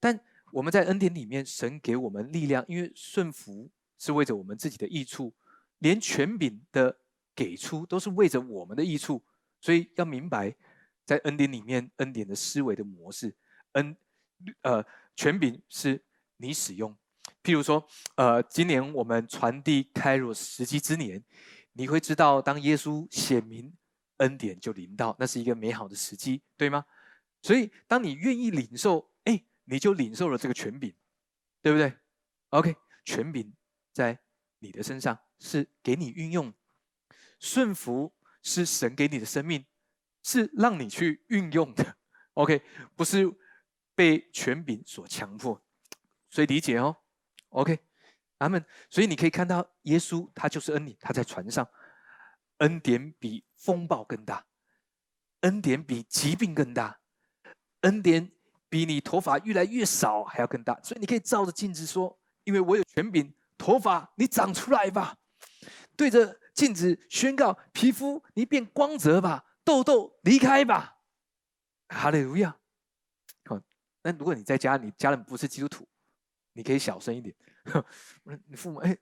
[0.00, 0.18] 但
[0.50, 5.34] 我们在恩典里面，神给我们力量，因为顺服是为着我们自己的益处，
[5.80, 6.96] 连权柄的
[7.34, 9.22] 给出都是为着我们的益处，
[9.60, 10.56] 所以要明白，
[11.04, 13.36] 在恩典里面，恩典的思维的模式，
[13.72, 13.94] 恩，
[14.62, 14.82] 呃，
[15.14, 16.02] 权柄是
[16.38, 16.96] 你使用。
[17.46, 21.22] 譬如说，呃，今年我们传递开入时机之年，
[21.74, 23.72] 你会知道，当耶稣显明
[24.16, 26.84] 恩典就临到，那是一个美好的时机，对吗？
[27.42, 30.92] 所以，当你愿意领受，哎，你就领受了这个权柄，
[31.62, 31.96] 对不对
[32.48, 33.54] ？OK，权柄
[33.92, 34.18] 在
[34.58, 36.52] 你的身上是给你运用，
[37.38, 39.64] 顺服是神给你的生命，
[40.24, 41.96] 是让你去运用的。
[42.34, 42.60] OK，
[42.96, 43.32] 不是
[43.94, 45.62] 被权柄所强迫，
[46.28, 46.96] 所以理解哦。
[47.56, 47.78] OK，
[48.38, 48.62] 阿门。
[48.90, 51.66] 所以你可以看到，耶稣他就是恩典，他在船上，
[52.58, 54.44] 恩典比风暴更大，
[55.40, 57.00] 恩典比疾病更大，
[57.80, 58.30] 恩典
[58.68, 60.78] 比你头发越来越少还要更大。
[60.82, 65.16] 所以你可以照着镜子说：“因为我有权柄，头发你长出来吧。”
[65.96, 70.98] 对着镜子宣告：“皮肤你变光泽吧，痘痘离开吧。”
[71.88, 72.58] 哈利路亚。
[73.46, 73.58] 好，
[74.02, 75.88] 那如果你在家，你家人不是基督徒。
[76.56, 77.36] 你可以小声一点。
[78.24, 78.96] 我说你父母哎，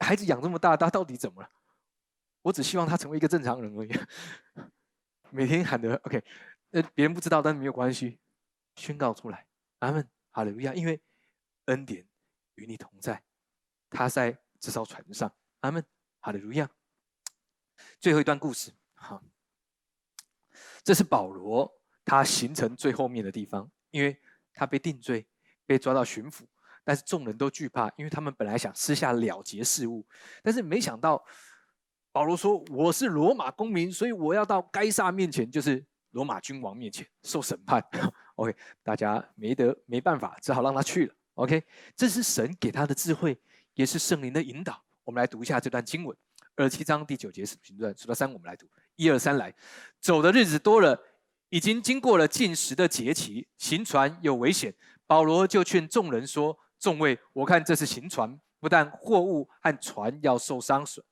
[0.00, 1.48] 孩子养这么大，他到底怎么了？
[2.42, 3.90] 我只希望他成为一个正常人而已。
[5.30, 6.22] 每天喊的 OK，
[6.70, 8.18] 那别人不知道，但是没有关系，
[8.74, 9.46] 宣告出来。
[9.78, 10.74] 阿门，哈利路亚。
[10.74, 11.00] 因为
[11.66, 12.06] 恩典
[12.56, 13.22] 与你同在，
[13.88, 15.32] 他在这艘船上。
[15.60, 15.84] 阿门，
[16.20, 16.68] 哈利路亚。
[18.00, 19.22] 最后一段故事，好，
[20.82, 24.20] 这是保罗他行程最后面的地方，因为
[24.52, 25.26] 他被定罪，
[25.66, 26.46] 被抓到巡抚。
[26.86, 30.06] 但是众人都惧怕，因为他们本来想私下了结事务，
[30.40, 31.20] 但是没想到
[32.12, 37.84] 保罗说：“我是罗马公民，所以我要到该撒面前，就是罗马君王面前受审判。
[38.36, 38.54] ”OK，
[38.84, 41.14] 大家没得没办法，只好让他去了。
[41.34, 41.60] OK，
[41.96, 43.36] 这是神给他的智慧，
[43.74, 44.80] 也是圣灵的引导。
[45.02, 46.16] 我们来读一下这段经文，
[46.54, 49.52] 二七章第九节是评论，数到三我们来读，一二三来。
[50.00, 50.96] 走的日子多了，
[51.48, 54.72] 已经经过了禁食的节期，行船有危险，
[55.04, 56.56] 保罗就劝众人说。
[56.78, 61.04] 众位，我看这是行船，不但货物和船要受伤损，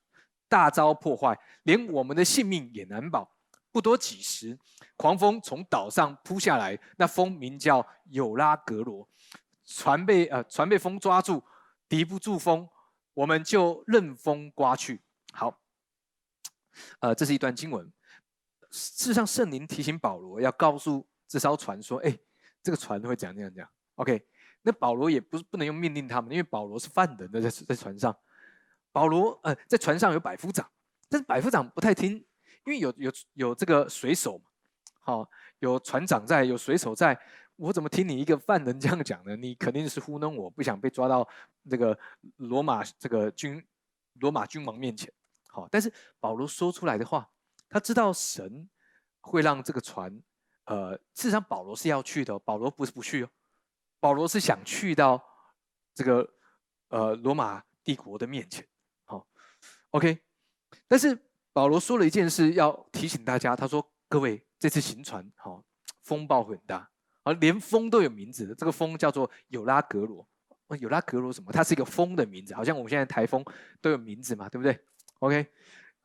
[0.49, 3.31] 大遭破坏，连我们的性命也难保。
[3.73, 4.57] 不多几时，
[4.97, 9.09] 狂风从岛上扑下来，那风名叫有拉格罗，
[9.65, 11.43] 船被呃船被风抓住，
[11.89, 12.69] 敌不住风，
[13.15, 15.03] 我们就任风刮去。
[15.33, 15.61] 好，
[17.01, 17.93] 呃，这是一段经文。
[18.71, 22.17] 事实上，圣灵提醒保罗要告诉这艘船说：“哎，
[22.63, 24.25] 这个船会怎样怎样怎样。” OK，
[24.65, 28.17] 那保罗也不是不能用命令他们，因为保罗是犯人的，在在船上。
[28.91, 30.69] 保罗呃，在船上有百夫长，
[31.09, 34.45] 但是百夫长不太听，因为有有有这个水手嘛，
[35.01, 37.17] 好，有船长在，有水手在，
[37.57, 39.37] 我怎么听你一个犯人这样讲呢？
[39.37, 41.29] 你肯定是糊弄我，不想被抓到
[41.71, 41.97] 这个
[42.37, 43.65] 罗马这个军
[44.21, 45.13] 罗马君王面前。
[45.49, 47.29] 好，但是保罗说出来的话。
[47.67, 48.69] 他知道神
[49.21, 50.23] 会让这个船，
[50.67, 53.29] 呃，事实上保罗是要去的，保罗不是不去哦，
[54.05, 55.19] 保罗是想去到
[55.95, 56.29] 这个
[56.89, 58.63] 呃罗马帝国的面前，
[59.07, 59.27] 好
[59.93, 60.19] ，OK，
[60.87, 61.19] 但是
[61.55, 65.65] 保罗说了一件事要提醒大家，他说各位这次行船，好，
[66.03, 66.87] 风暴很大，
[67.23, 70.29] 而连风都有名字的，这个风叫做有拉格罗，
[70.79, 71.51] 有拉格罗什么？
[71.51, 73.43] 它是一个风的名字，好像我们现在台风
[73.81, 74.79] 都有名字嘛，对不对
[75.21, 75.47] ？OK。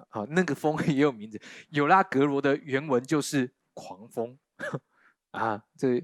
[0.08, 1.38] 好，那个风也有名字，
[1.72, 4.40] 有拉格罗的原文就是狂风
[5.32, 6.02] 啊，这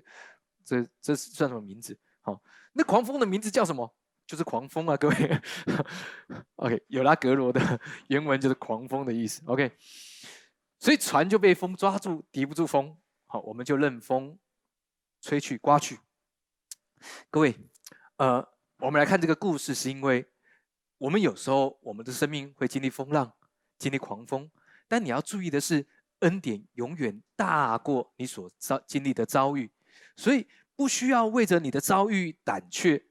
[0.65, 1.97] 这这是算什么名字？
[2.21, 2.41] 好，
[2.73, 3.95] 那狂风的名字叫什么？
[4.25, 5.41] 就是狂风啊，各位。
[6.55, 9.43] OK，有拉格罗的原文就是狂风的意思。
[9.45, 9.71] OK，
[10.79, 12.97] 所以船就被风抓住，敌不住风。
[13.27, 14.39] 好，我们就任风
[15.21, 15.99] 吹去刮去。
[17.29, 17.55] 各位，
[18.17, 18.45] 呃，
[18.79, 20.27] 我们来看这个故事，是因为
[20.97, 23.31] 我们有时候我们的生命会经历风浪。
[23.77, 24.49] 经历狂风，
[24.87, 25.85] 但你要注意的是，
[26.19, 29.69] 恩典永远大过你所遭经历的遭遇，
[30.15, 33.03] 所以不需要为着你的遭遇胆怯。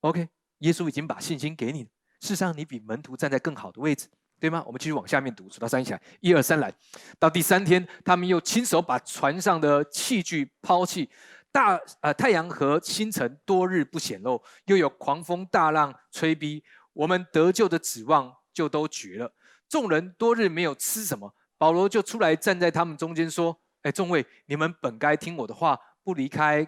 [0.00, 1.84] OK，耶稣已经把信心给你，
[2.20, 4.08] 事实上你比门徒站在更好的位置，
[4.38, 4.62] 对吗？
[4.66, 6.72] 我们继续往下面读，数到三起来，一二三来。
[7.18, 11.08] 到第三天，他们又亲手把船上的器具抛弃，
[11.50, 16.62] 大呃太阳和星辰多日不显露，又有狂风大浪吹逼，
[16.92, 19.32] 我们得救的指望就都绝了。
[19.68, 25.76] 众人多日没有吃什么，保罗就出来站在他们中间说：“哎，众位，你们本该听我的话，
[26.06, 26.64] 不离开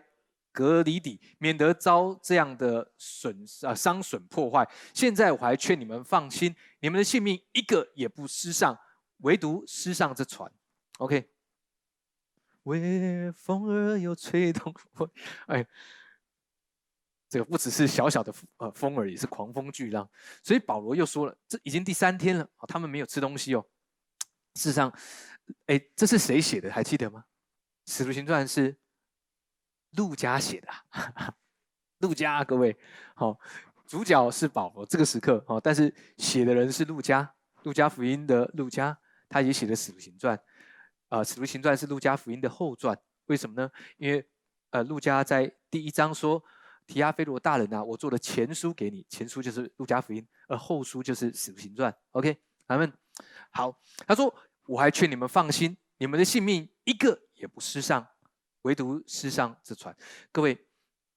[0.51, 4.69] 隔离底，免得遭这样的损啊伤损破坏。
[4.93, 8.77] 现在我还劝你们放心，你们的性命一个也不失上，
[9.19, 10.51] 唯独失上这船。
[10.99, 11.31] ”OK，
[12.65, 15.09] 微风儿又吹动我，
[15.47, 15.65] 哎。
[17.31, 20.11] 这个不只是小小的呃风而已，是狂风巨浪。
[20.43, 23.63] 所以保罗又说了，这已经第三天了，他们没有吃东西哦。
[24.55, 24.91] 事实上，
[25.67, 26.73] 哎，这是谁写的？
[26.73, 27.23] 还记得吗？
[27.93, 28.75] 《使徒行传》是
[29.93, 30.69] 路加写的，
[31.99, 32.77] 路加各位
[33.15, 33.39] 好，
[33.87, 40.37] 主角是保罗这个时刻哦，但是写的人是路加，路加福音的路加，他也写了《使徒行传》
[41.09, 42.99] 啊，《使徒行传》是路加福音的后传。
[43.27, 43.71] 为什么呢？
[43.97, 44.27] 因为
[44.71, 46.43] 呃，路加在第一章说。
[46.89, 51.95] 提阿菲罗大人啊，我做了前书给你，前书就是路加福音，而后书就是使徒行传。
[52.13, 52.35] OK，
[52.67, 52.91] 咱们
[53.51, 53.79] 好。
[54.07, 54.35] 他说
[54.65, 58.09] ：“我还劝你们放心，你们的性命一个也不失上，
[58.63, 59.97] 唯独失上这船。”
[60.33, 60.67] 各位，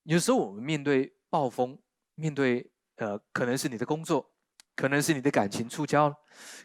[0.03, 1.77] 有时候我们面对暴风，
[2.15, 4.31] 面对呃，可能是你的工作，
[4.75, 6.15] 可能是你的感情触礁，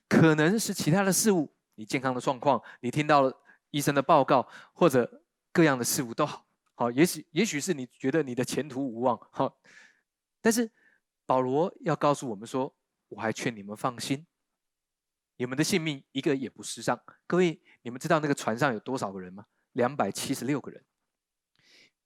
[0.08, 5.22] 可能是其他的事物，你健康的状况，你听到了医生的报告，或者
[5.52, 6.46] 各样的事物都好。
[6.74, 9.58] 好，也许也许是你觉得你的前途无望，好，
[10.42, 10.70] 但是
[11.24, 12.74] 保罗要告诉我们说，
[13.08, 14.26] 我还劝你们放心，
[15.36, 17.00] 你们的性命一个也不失上。
[17.26, 19.46] 各位，你们知道那个船上有多少个人吗？
[19.76, 20.84] 两百七十六个人，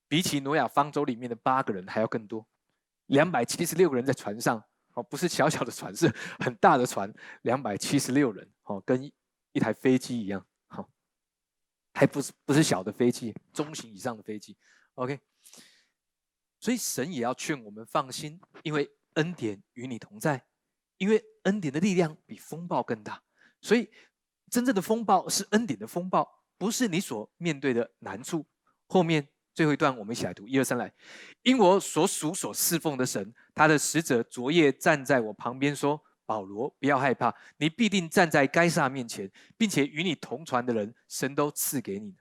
[0.07, 2.47] 比起挪亚方舟里面的八个人还要更多。
[3.07, 4.63] 两百七十六个人在船上，
[4.95, 7.13] 哦，不是小小的船，是很大的船，
[7.43, 9.11] 两百七十六人，哦，跟
[9.53, 10.45] 一台飞机一样。
[11.93, 14.57] 还不是不是小的飞机，中型以上的飞机
[14.95, 15.19] ，OK。
[16.61, 20.47] 所以神也要劝我们放心，因为恩典与你同在，
[20.99, 23.21] 因为恩典的力量比风暴更大。
[23.61, 23.91] 所以
[24.49, 28.45] 真正的风暴是恩典的风暴，不是你所面对的难处。
[28.87, 30.93] 后面最后一段，我们一起来读，一二三来。
[31.41, 35.99] 因我所属所侍奉的神，他的使者昨夜站在我旁边说。
[36.27, 42.15] 保罗，不要害怕，你必定站在该撒面前，并且与你同船的人，神都赐给你。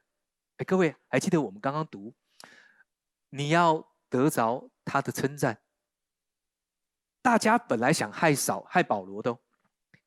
[0.58, 2.12] 哎，各位还记得我们刚刚读，
[3.30, 5.60] 你要得着他的称赞。
[7.22, 9.38] 大家本来想害少、害保罗的，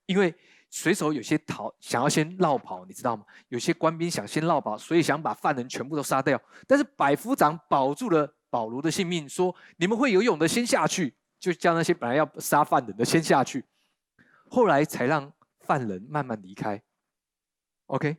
[0.06, 0.34] 因为
[0.72, 3.24] 水手有些逃，想要先绕跑，你知道吗？
[3.48, 6.40] 有些官兵想先绕跑，所以想把犯人全部都杀掉。
[6.66, 13.64] 但是百夫长保住了保罗的性命，说：“你们会游泳的，先下去。”就叫那些本来要杀犯人的先下去。
[14.48, 16.80] 后来才让犯人慢慢离开
[17.86, 18.16] ，OK，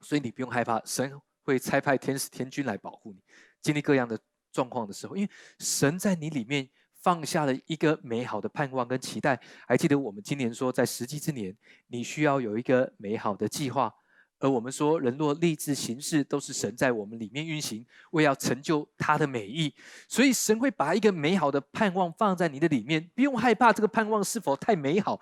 [0.00, 3.20] 所以你不用害怕，神会差派天使天军来保护你。
[3.60, 4.16] 经历各样的
[4.52, 6.68] 状况的时候，因为神在你里面
[7.02, 9.40] 放下了一个美好的盼望跟期待。
[9.66, 11.56] 还记得我们今年说，在时机之年，
[11.88, 13.94] 你需要有一个美好的计划。
[14.42, 19.74] 而我们说，人若立志行事，都是神在我们里面运行，为要成就他的美意。
[20.08, 25.20] 所以神会把一个美好的盼望放在你的里面，不用害怕这个盼望是否太美好。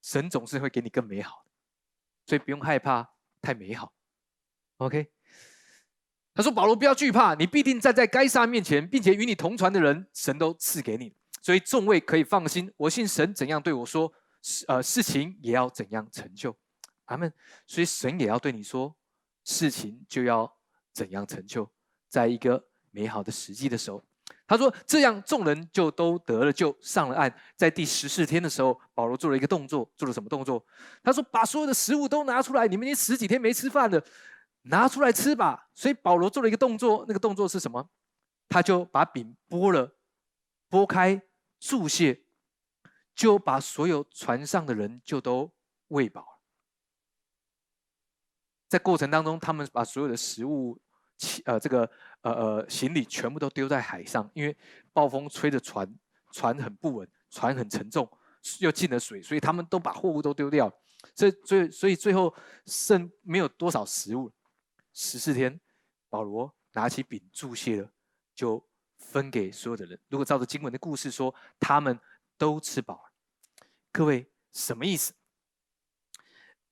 [0.00, 1.50] 神总是会给你更美好的，
[2.24, 3.10] 所以不用害怕
[3.42, 3.92] 太美好。
[4.76, 5.10] OK，
[6.38, 11.12] 他说：“保罗，不要惧怕，你必定站在该撒面前，并且与你同船的人，神都赐给你，
[11.42, 12.72] 所以众位可以放心。
[12.76, 16.56] 我信神怎样对我说，事呃事情也要怎样成就。”
[17.06, 17.32] 阿门。
[17.66, 18.94] 所以神也要对你说，
[19.44, 20.48] 事情就要
[20.92, 21.68] 怎样成就，
[22.08, 24.00] 在一个美好的时机的时候。
[24.46, 27.34] 他说：“这样众人就都得了救，上了岸。
[27.56, 30.64] 在第十四天的时候，保罗做了一个动作，做了什么动作？
[31.02, 34.00] 他说：把所有的食物都拿出来，你们已经十几天没吃饭了，
[34.62, 35.70] 拿出来吃吧。
[35.74, 37.88] 所以保罗做了一个动作，那个动作是什么？
[38.48, 39.96] 他就把饼剥了，
[40.70, 41.20] 剥开
[41.60, 42.22] 注泻，
[43.14, 45.52] 就把所有船上的人就都
[45.88, 46.38] 喂饱了。”
[48.68, 50.78] 在过程当中，他们把所有的食物、
[51.44, 51.90] 呃，这个
[52.20, 54.56] 呃呃行李全部都丢在海上，因为
[54.92, 55.90] 暴风吹着船，
[56.32, 58.06] 船很不稳，船很沉重，
[58.60, 60.70] 又进了水，所以他们都把货物都丢掉。
[61.14, 62.34] 所以，所以，所以最后
[62.66, 64.30] 剩没有多少食物。
[64.92, 65.60] 十四天，
[66.08, 67.90] 保罗拿起饼注谢了，
[68.34, 68.66] 就
[68.96, 69.98] 分给所有的人。
[70.08, 71.98] 如果照着经文的故事说，他们
[72.36, 73.12] 都吃饱了。
[73.92, 75.12] 各位，什么意思？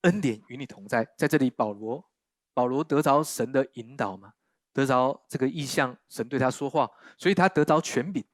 [0.03, 2.09] 恩典与你同在，在这里，保罗，
[2.53, 4.35] 保罗得着神的引导吗？
[4.73, 8.25] 得着这个意象，神对他说话，所以他得着权柄。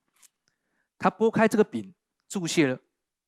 [0.99, 1.95] 他拨开这个饼，
[2.29, 2.79] 注谢了，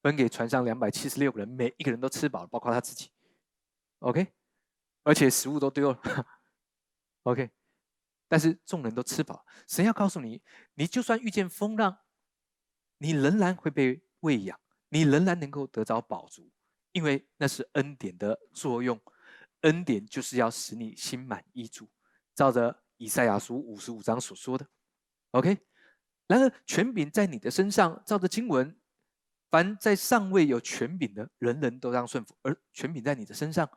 [0.03, 3.11] 分给船上两百七十六个人，每一个人都吃饱了，包括他自己。
[4.01, 4.27] OK，
[5.05, 6.27] 而且食物都丢了。
[7.25, 7.51] OK，
[8.29, 9.45] 但是众人都吃饱。
[9.67, 10.43] 神要告诉你，
[10.75, 11.99] 你就算遇见风浪，
[12.99, 14.59] 你仍然会被喂养，
[14.89, 16.51] 你仍然能够得着饱足。
[16.93, 19.03] 因为那是恩典的作用，
[19.63, 21.89] 恩典就是要使你心满意足，
[22.35, 24.69] 照着以赛亚书五十五章所说的。
[25.33, 25.59] OK，
[26.29, 28.79] 然而权柄在你的身上，照着经文，
[29.51, 32.37] 凡在上位有权柄的，人人都让顺服。
[32.43, 33.69] 而权柄在你的身上，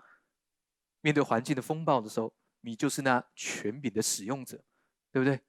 [1.01, 2.31] 面对环境的风暴的时候，
[2.67, 4.61] 你就是那权柄的使用者，
[5.09, 5.39] 对不对？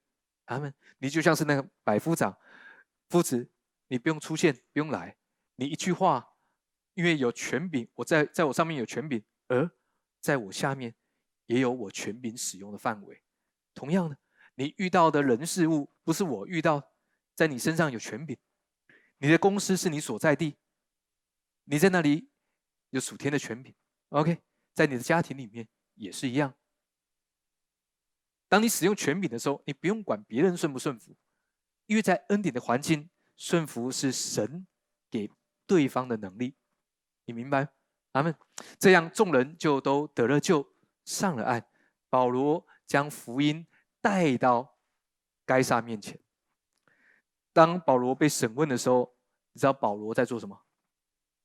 [0.47, 2.39] 他们，你就像是那个百夫长，
[3.09, 3.51] 夫子，
[3.89, 5.17] 你不用出现，不用来，
[5.57, 6.37] 你一句话。
[6.95, 9.71] 因为有权柄，我在在我上面有权柄，而
[10.21, 10.93] 在我下面
[11.47, 13.23] 也有我权柄使用的范围。
[13.73, 14.19] 同样的，
[14.57, 16.93] 你遇到的人事物不是我遇到，
[17.37, 18.37] 在你身上有权柄。
[19.19, 20.57] 你的公司是你所在地，
[21.67, 22.31] 你在那里
[22.91, 23.73] 有属天的权柄。
[24.09, 24.43] OK，
[24.75, 26.53] 在你的家庭里面也是一样。
[28.49, 31.15] 当你使用权柄的时候，你不用管别人顺不顺服，
[31.87, 34.67] 因为在恩典的环境，顺服是神
[35.11, 35.31] 给
[35.67, 36.57] 对方的能力。
[37.27, 37.69] 你明白，
[38.13, 38.35] 阿门。
[38.79, 40.67] 这样众人就都得了救，
[41.05, 41.65] 上了岸。
[42.11, 43.67] 保罗将福音
[44.01, 44.79] 带到
[45.45, 46.19] 该撒面前。
[47.53, 49.15] 当保罗被审问的时候，
[49.53, 50.65] 你知道保罗在做什么？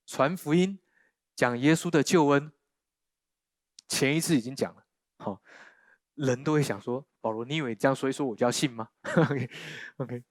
[0.05, 0.79] 传福音，
[1.35, 2.51] 讲耶稣的救恩。
[3.89, 4.85] 前一次已经讲了，
[5.17, 5.41] 好，
[6.15, 8.89] 人都会想说：保罗，你以为这样说一说我就要信吗？
[9.17, 10.23] OK，OK，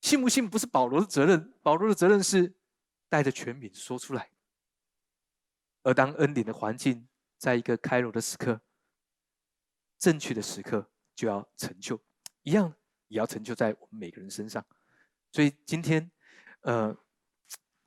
[0.00, 2.54] 信不信不是保罗的责任，保罗的责任是。
[3.08, 4.32] 带着权柄说出来，
[5.84, 7.06] 而当恩典的环境
[7.38, 8.60] 在一个开罗的时刻，
[9.96, 12.02] 正确的时刻就要成就，
[12.42, 12.74] 一样
[13.06, 14.66] 也要成就在我们每个人身上。
[15.30, 16.10] 所以今天，
[16.62, 16.98] 呃，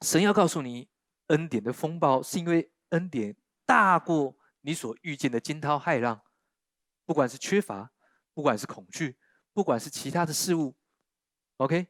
[0.03, 0.87] 神要告诉你，
[1.27, 6.23] 恩典的风暴是因为恩典大过你所遇见的惊涛骇浪，
[7.05, 7.91] 不管是缺乏，
[8.33, 9.17] 不管是恐惧，
[9.53, 10.75] 不管是其他的事物
[11.57, 11.87] ，OK。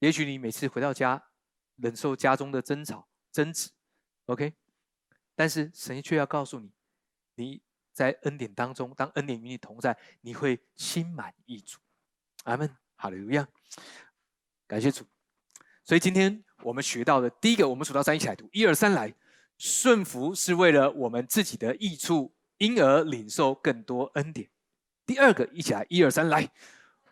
[0.00, 1.30] 也许你每次回到家，
[1.76, 3.70] 忍受家中的争吵、争执
[4.26, 4.54] ，OK，
[5.34, 6.72] 但是神却要告诉你，
[7.34, 7.62] 你
[7.92, 11.78] 在恩典当中，当恩典与你同在，你会心满意足。
[12.44, 13.48] 阿门，好的，路亚，
[14.66, 15.06] 感谢主。
[15.82, 19.14] 所以今天我们学到的第一个，我们数到三一起来读，一二三来，
[19.58, 24.48] 顺服是为了我们自己的益处，因而领受更多恩典。
[25.04, 26.50] 第二个，一起来，一二三来，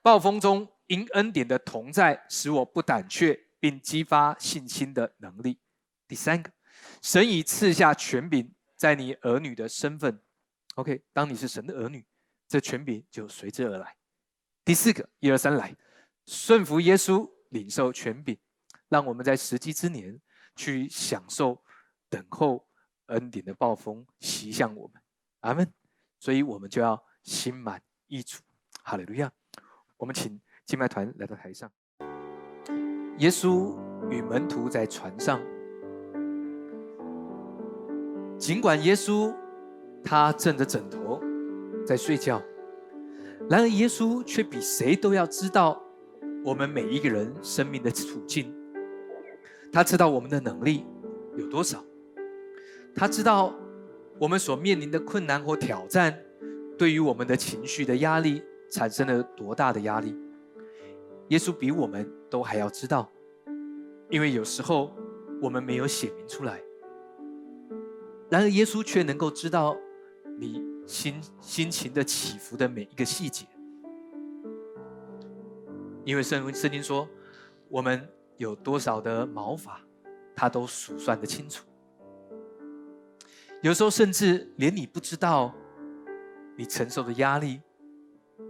[0.03, 0.69] 暴风中。
[0.87, 5.59] 因恩典的同在，使我不胆怯，并激发信心的能力。
[6.07, 6.53] 第三个，
[7.01, 10.21] 神已赐下权柄，在你儿女的身份。
[10.75, 12.05] OK，当你是神的儿女，
[12.47, 13.97] 这权柄就随之而来。
[14.63, 15.75] 第四个，一二三来，
[16.27, 18.37] 顺服耶稣，领受权柄，
[18.91, 20.21] 让我们在时机之年
[20.55, 21.64] 去享受
[22.15, 22.65] 等候
[23.07, 25.03] 恩典的暴风袭向我们。
[25.41, 25.69] 阿门。
[26.21, 28.39] 所以我们就要心满意足。
[28.85, 29.33] 哈利路亚。
[29.97, 31.69] 我们请敬拜团来到台上。
[33.19, 33.77] 耶稣
[34.11, 35.41] 与门徒在船上，
[38.39, 39.35] 尽管耶稣
[40.05, 41.21] 他枕着枕头
[41.85, 42.41] 在睡觉，
[43.51, 45.83] 然而耶稣却比谁都要知道
[46.45, 48.55] 我们每一个人生命的处境。
[49.73, 50.87] 他知道我们的能力
[51.37, 51.85] 有多少，
[52.95, 53.53] 他知道
[54.19, 56.17] 我们所面临的困难或挑战，
[56.79, 60.17] 对于我们的情绪的压力产生了多大的压力。
[61.29, 63.11] 耶稣比我们都还要知道，
[64.11, 64.95] 因为有时候
[65.41, 66.61] 我们没有写明出来。
[68.31, 69.77] 然而耶稣却能够知道
[70.39, 73.47] 你心心情的起伏的每一个细节，
[76.05, 77.09] 因为圣圣经说，
[77.69, 79.81] 我们有多少的毛发，
[80.35, 81.65] 他都数算得清楚。
[83.65, 85.51] 有时候甚至连你不知道
[86.55, 87.63] 你承受的压力，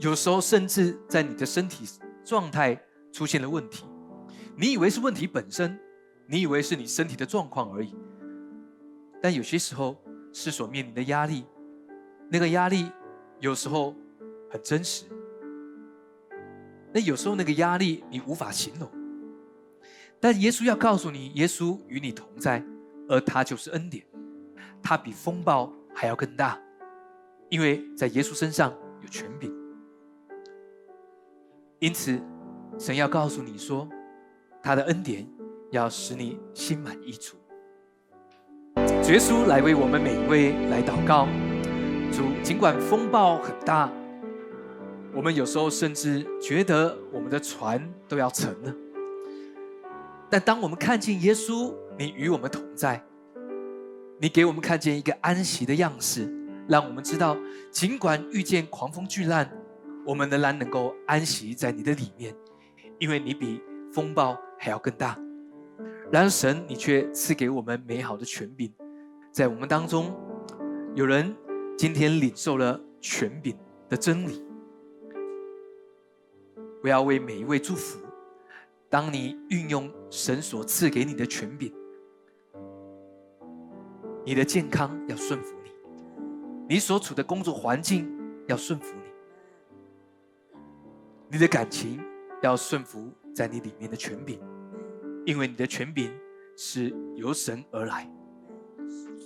[0.01, 1.87] 有时候甚至在你的身体。
[2.25, 2.75] 状态
[3.13, 3.85] 出现了问题，
[4.57, 5.79] 你以为是问题本身，
[6.27, 7.95] 你以为是你身体的状况而已，
[9.21, 9.95] 但有些时候
[10.33, 11.45] 是所面临的压力，
[12.31, 12.91] 那个压力
[13.41, 13.95] 有时候
[14.51, 15.05] 很真实，
[16.95, 18.91] 那有时候那个压力你无法形容，
[20.19, 22.65] 但耶稣要告诉你，耶稣与你同在，
[23.07, 24.03] 而他就是恩典，
[24.85, 26.61] 他比风暴还要更大，
[27.49, 28.71] 因为在耶稣身上
[29.01, 29.51] 有权柄。
[31.79, 32.21] 因此，
[32.79, 33.89] 神要告诉你说，
[34.63, 35.27] 他的恩典
[35.71, 37.35] 要使你心满意足。
[38.77, 41.27] 主耶稣来为我们每一位来祷告。
[42.13, 43.91] 主，尽管风暴很大，
[45.15, 48.75] 我们有时候甚至觉得我们的船都要沉了。
[50.31, 53.03] 但当我们看见耶稣，你与我们同在，
[54.25, 56.27] 你给我们看见一个安息的样式，
[56.67, 57.37] 让我们知道，
[57.71, 59.47] 尽管遇见狂风巨浪。
[60.07, 62.35] 我们仍然能够安息在你的里面，
[62.99, 63.61] 因为你比
[63.93, 65.19] 风暴还要更大。
[66.11, 68.73] 然而，神，你却赐给我们美好的权柄，
[69.31, 70.11] 在我们当中，
[70.95, 71.37] 有人
[71.77, 73.55] 今天领受了权柄
[73.91, 74.43] 的真理。
[76.83, 78.01] 我要为每一位祝福。
[78.89, 81.71] 当你运用神所赐给你的权柄，
[84.27, 88.11] 你的健康要顺服你，你所处的工作环境
[88.49, 90.57] 要顺服你。
[91.31, 92.01] 你的感情
[92.43, 94.41] 要顺服在你里面的权柄，
[95.27, 96.11] 因为你的权柄
[96.57, 98.11] 是由神而来。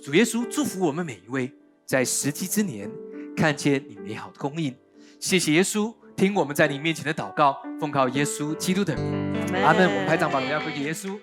[0.03, 1.49] 主耶稣祝福我们每一位，
[1.85, 2.91] 在时机之年
[3.37, 4.75] 看见你美好的供应。
[5.17, 9.87] 谢谢耶稣，听我们在你面前的祷告，奉靠耶稣基督的名，阿门。
[9.87, 11.17] 我们拍掌把荣耀归给耶稣。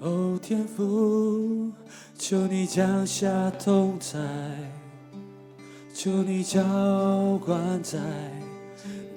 [0.00, 1.72] 哦，天父，
[2.18, 4.18] 求你降下同在，
[5.94, 6.62] 求你浇
[7.44, 7.98] 灌在。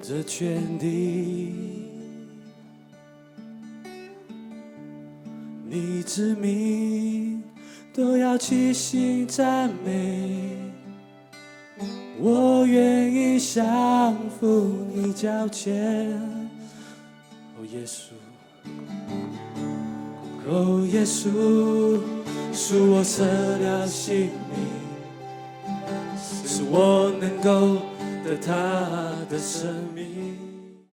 [0.02, 1.54] 这全地，
[5.68, 7.44] 你之名
[7.94, 10.58] 都要齐心赞美。
[12.18, 16.10] 我愿意降服你脚前，
[17.56, 18.14] 哦耶稣，
[20.52, 22.00] 哦耶稣，
[22.52, 23.24] 恕我舍
[23.60, 24.58] 掉性命，
[26.18, 27.78] 使我能够
[28.26, 28.36] 得。
[28.42, 28.54] 他
[29.30, 30.49] 的生命。